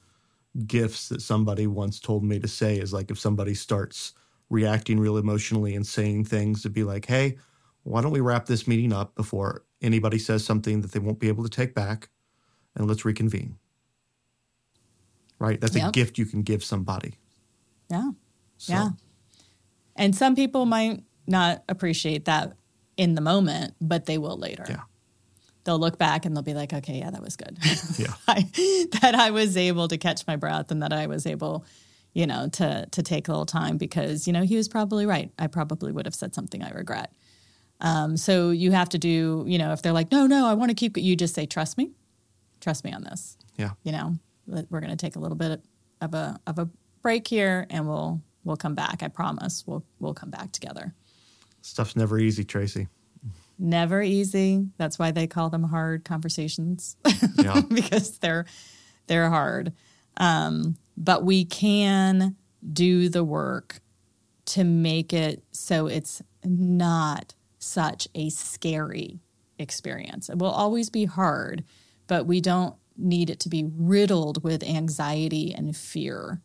gifts 0.67 1.09
that 1.09 1.23
somebody 1.23 1.67
once 1.67 1.99
told 1.99 2.23
me 2.23 2.39
to 2.39 2.49
say 2.49 2.77
is 2.77 2.93
like 2.93 3.11
if 3.11 3.19
somebody 3.19 3.55
starts 3.55 4.13
reacting 4.51 5.01
real 5.01 5.17
emotionally 5.17 5.75
and 5.75 5.87
saying 5.87 6.25
things 6.25 6.61
to 6.65 6.69
be 6.69 6.85
like, 6.85 7.07
hey, 7.07 7.39
why 7.85 8.03
don't 8.03 8.13
we 8.13 8.21
wrap 8.21 8.45
this 8.45 8.69
meeting 8.69 8.93
up 8.93 9.15
before 9.15 9.65
anybody 9.81 10.19
says 10.19 10.45
something 10.45 10.83
that 10.83 10.93
they 10.93 10.99
won't 10.99 11.21
be 11.21 11.29
able 11.29 11.43
to 11.43 11.49
take 11.49 11.75
back 11.75 12.11
and 12.75 12.87
let's 12.87 13.07
reconvene. 13.07 13.57
Right? 15.39 15.61
That's 15.61 15.77
Yep. 15.77 15.89
a 15.89 15.93
gift 15.93 16.19
you 16.19 16.27
can 16.27 16.43
give 16.43 16.65
somebody. 16.65 17.15
Yeah. 17.91 18.11
So, 18.59 18.73
Yeah. 18.73 18.89
And 19.97 20.15
some 20.15 20.35
people 20.35 20.67
might 20.67 21.03
not 21.27 21.63
appreciate 21.69 22.25
that 22.27 22.57
in 22.97 23.15
the 23.15 23.21
moment, 23.21 23.75
but 23.81 24.07
they 24.07 24.19
will 24.19 24.37
later. 24.39 24.65
Yeah. 24.69 24.83
They'll 25.65 25.79
look 25.79 25.99
back 25.99 26.25
and 26.25 26.35
they'll 26.37 26.43
be 26.43 26.55
like, 26.55 26.73
okay, 26.73 26.99
yeah, 26.99 27.11
that 27.11 27.23
was 27.23 27.37
good. 27.37 27.59
Yeah. 27.99 28.15
I, 28.29 28.43
that 29.01 29.15
I 29.15 29.31
was 29.31 29.57
able 29.57 29.89
to 29.89 29.99
catch 29.99 30.27
my 30.27 30.37
breath 30.37 30.71
and 30.71 30.83
that 30.83 30.93
I 30.93 31.07
was 31.07 31.27
able, 31.27 31.65
you 32.15 32.27
know, 32.27 32.49
to 32.51 32.87
to 32.93 33.03
take 33.03 33.29
a 33.29 33.33
little 33.33 33.47
time 33.47 33.77
because, 33.77 34.27
you 34.27 34.33
know, 34.33 34.43
he 34.43 34.57
was 34.57 34.69
probably 34.69 35.07
right. 35.07 35.31
I 35.39 35.47
probably 35.49 35.93
would 35.93 36.07
have 36.07 36.15
said 36.15 36.35
something 36.35 36.63
I 36.63 36.71
regret. 36.71 37.13
Um, 37.81 38.17
so 38.17 38.51
you 38.51 38.73
have 38.73 38.89
to 38.91 38.99
do, 38.99 39.45
you 39.47 39.59
know, 39.59 39.73
if 39.73 39.83
they're 39.83 39.93
like, 39.93 40.11
no, 40.13 40.27
no, 40.27 40.47
I 40.47 40.55
want 40.55 40.71
to 40.71 40.75
keep, 40.75 40.97
you 40.97 41.15
just 41.17 41.35
say, 41.35 41.45
trust 41.47 41.77
me, 41.77 41.91
trust 42.61 42.85
me 42.85 42.93
on 42.93 43.03
this. 43.05 43.37
Yeah. 43.59 43.73
You 43.83 43.93
know, 43.93 44.17
we're 44.47 44.81
going 44.81 44.91
to 44.91 44.97
take 44.97 45.17
a 45.17 45.19
little 45.19 45.37
bit 45.37 45.61
of 46.01 46.15
a 46.15 46.39
of 46.47 46.59
a 46.59 46.69
break 47.03 47.27
here, 47.29 47.67
and 47.71 47.87
we'll 47.89 48.21
we'll 48.45 48.57
come 48.57 48.75
back. 48.75 49.03
I 49.03 49.09
promise. 49.09 49.65
We'll 49.67 49.85
we'll 49.99 50.15
come 50.15 50.31
back 50.31 50.53
together. 50.53 50.95
Stuff's 51.63 51.97
never 51.97 52.19
easy, 52.19 52.45
Tracy. 52.45 52.89
Never 53.59 54.03
easy. 54.03 54.67
That's 54.77 54.99
why 54.99 55.11
they 55.11 55.27
call 55.27 55.49
them 55.51 55.65
hard 55.65 56.05
conversations 56.05 56.97
Yeah. 57.39 57.61
because 57.73 58.19
they're 58.19 58.47
they're 59.07 59.31
hard. 59.31 59.73
Um, 60.19 60.77
but 60.97 61.25
we 61.25 61.45
can 61.45 62.37
do 62.73 63.09
the 63.09 63.25
work 63.25 63.81
to 64.47 64.65
make 64.65 65.13
it 65.13 65.43
so 65.53 65.87
it's 65.87 66.23
not 66.45 67.35
such 67.59 68.09
a 68.15 68.29
scary 68.31 69.21
experience. 69.59 70.29
It 70.29 70.39
will 70.39 70.51
always 70.51 70.91
be 70.91 71.05
hard, 71.05 71.65
but 72.07 72.27
we 72.27 72.41
don't 72.41 72.77
need 72.99 73.31
it 73.31 73.41
to 73.41 73.49
be 73.49 73.69
riddled 73.77 74.43
with 74.43 74.63
anxiety 74.63 75.55
and 75.55 75.77
fear. 75.77 76.41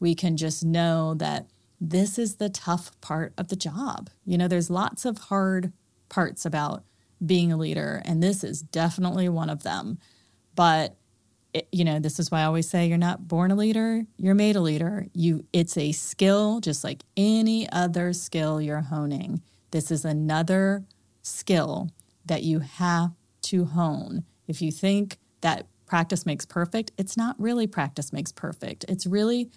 We 0.00 0.14
can 0.14 0.36
just 0.36 0.64
know 0.64 1.14
that 1.14 1.46
this 1.80 2.18
is 2.18 2.36
the 2.36 2.48
tough 2.48 2.98
part 3.00 3.32
of 3.36 3.48
the 3.48 3.56
job. 3.56 4.10
You 4.24 4.38
know, 4.38 4.48
there's 4.48 4.70
lots 4.70 5.04
of 5.04 5.18
hard 5.18 5.72
parts 6.08 6.44
about 6.44 6.84
being 7.24 7.52
a 7.52 7.56
leader, 7.56 8.02
and 8.04 8.22
this 8.22 8.44
is 8.44 8.62
definitely 8.62 9.28
one 9.28 9.50
of 9.50 9.62
them. 9.62 9.98
But 10.54 10.96
it, 11.52 11.68
you 11.72 11.84
know, 11.84 11.98
this 11.98 12.18
is 12.18 12.30
why 12.30 12.40
I 12.40 12.44
always 12.44 12.68
say 12.68 12.86
you're 12.86 12.98
not 12.98 13.28
born 13.28 13.50
a 13.50 13.54
leader, 13.54 14.04
you're 14.16 14.34
made 14.34 14.56
a 14.56 14.60
leader. 14.60 15.06
You 15.12 15.44
it's 15.52 15.76
a 15.76 15.92
skill 15.92 16.60
just 16.60 16.84
like 16.84 17.02
any 17.16 17.70
other 17.70 18.12
skill 18.12 18.60
you're 18.60 18.80
honing. 18.80 19.42
This 19.70 19.90
is 19.90 20.04
another 20.04 20.84
skill 21.22 21.90
that 22.24 22.42
you 22.42 22.60
have 22.60 23.12
to 23.42 23.64
hone. 23.64 24.24
If 24.46 24.62
you 24.62 24.70
think 24.70 25.18
that 25.40 25.66
practice 25.92 26.24
makes 26.24 26.46
perfect, 26.46 26.90
it's 26.96 27.18
not 27.18 27.38
really 27.38 27.66
practice 27.66 28.14
makes 28.14 28.32
perfect. 28.32 28.82
It's 28.88 29.06
really 29.06 29.50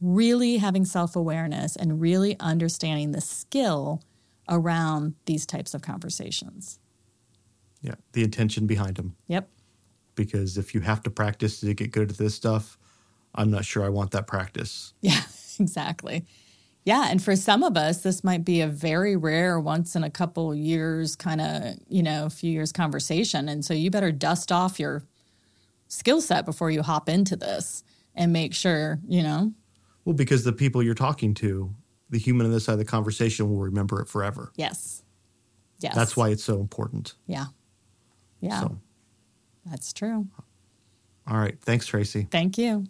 really 0.00 0.56
having 0.56 0.84
self-awareness 0.84 1.76
and 1.76 2.00
really 2.00 2.36
understanding 2.40 3.12
the 3.12 3.20
skill 3.20 4.02
around 4.48 5.14
these 5.26 5.46
types 5.46 5.74
of 5.74 5.82
conversations. 5.82 6.80
Yeah. 7.80 7.94
The 8.12 8.24
intention 8.24 8.66
behind 8.66 8.96
them. 8.96 9.14
Yep. 9.28 9.48
Because 10.16 10.58
if 10.58 10.74
you 10.74 10.80
have 10.80 11.00
to 11.04 11.10
practice 11.10 11.60
to 11.60 11.72
get 11.74 11.92
good 11.92 12.10
at 12.10 12.18
this 12.18 12.34
stuff, 12.34 12.76
I'm 13.36 13.52
not 13.52 13.64
sure 13.64 13.84
I 13.84 13.88
want 13.88 14.10
that 14.10 14.26
practice. 14.26 14.94
Yeah, 15.00 15.22
exactly. 15.60 16.24
Yeah, 16.84 17.06
and 17.08 17.22
for 17.22 17.36
some 17.36 17.62
of 17.62 17.76
us, 17.76 18.02
this 18.02 18.24
might 18.24 18.44
be 18.44 18.62
a 18.62 18.66
very 18.66 19.14
rare, 19.14 19.60
once 19.60 19.94
in 19.94 20.02
a 20.02 20.10
couple 20.10 20.52
years 20.56 21.14
kind 21.14 21.40
of, 21.40 21.74
you 21.88 22.02
know, 22.02 22.26
a 22.26 22.30
few 22.30 22.50
years 22.50 22.72
conversation. 22.72 23.48
And 23.48 23.64
so 23.64 23.74
you 23.74 23.92
better 23.92 24.10
dust 24.10 24.50
off 24.50 24.80
your 24.80 25.04
skill 25.88 26.20
set 26.20 26.44
before 26.46 26.70
you 26.70 26.82
hop 26.82 27.08
into 27.08 27.34
this 27.36 27.82
and 28.14 28.32
make 28.32 28.54
sure, 28.54 28.98
you 29.08 29.22
know, 29.22 29.52
Well, 30.04 30.14
because 30.14 30.44
the 30.44 30.52
people 30.52 30.82
you're 30.82 30.94
talking 30.94 31.34
to, 31.34 31.74
the 32.10 32.18
human 32.18 32.46
on 32.46 32.52
this 32.52 32.64
side 32.64 32.72
of 32.74 32.78
the 32.78 32.84
conversation 32.84 33.48
will 33.50 33.58
remember 33.60 34.00
it 34.00 34.08
forever. 34.08 34.52
yes. 34.56 35.02
Yes. 35.80 35.94
That's 35.94 36.16
why 36.16 36.30
it's 36.30 36.42
so 36.42 36.58
important. 36.60 37.14
Yeah. 37.28 37.46
Yeah. 38.40 38.60
So, 38.62 38.78
That's 39.66 39.92
true. 39.92 40.26
all 41.26 41.36
right. 41.38 41.56
Thanks, 41.60 41.86
Tracy. 41.86 42.26
Thank 42.32 42.58
you. 42.58 42.84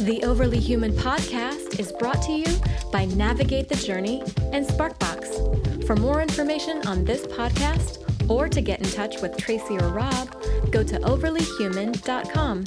The 0.00 0.20
Overly 0.24 0.58
Human 0.58 0.92
podcast 0.92 1.78
is 1.78 1.92
brought 1.92 2.22
to 2.22 2.32
you 2.32 2.46
by 2.90 3.04
Navigate 3.04 3.68
the 3.68 3.74
Journey 3.76 4.22
and 4.52 4.66
Sparkbox. 4.66 5.84
For 5.86 5.94
more 5.96 6.22
information 6.22 6.86
on 6.86 7.04
this 7.04 7.26
podcast 7.26 8.07
or 8.28 8.48
to 8.48 8.60
get 8.60 8.80
in 8.80 8.90
touch 8.90 9.20
with 9.20 9.36
Tracy 9.36 9.78
or 9.78 9.88
Rob, 9.88 10.30
go 10.70 10.82
to 10.82 10.98
overlyhuman.com. 11.00 12.64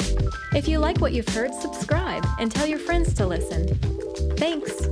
If 0.54 0.68
you 0.68 0.80
like 0.80 1.00
what 1.00 1.14
you've 1.14 1.30
heard, 1.30 1.54
subscribe 1.54 2.26
and 2.40 2.52
tell 2.52 2.68
your 2.68 2.80
friends 2.80 3.14
to 3.16 3.26
listen. 3.26 3.68
Thanks. 4.38 4.88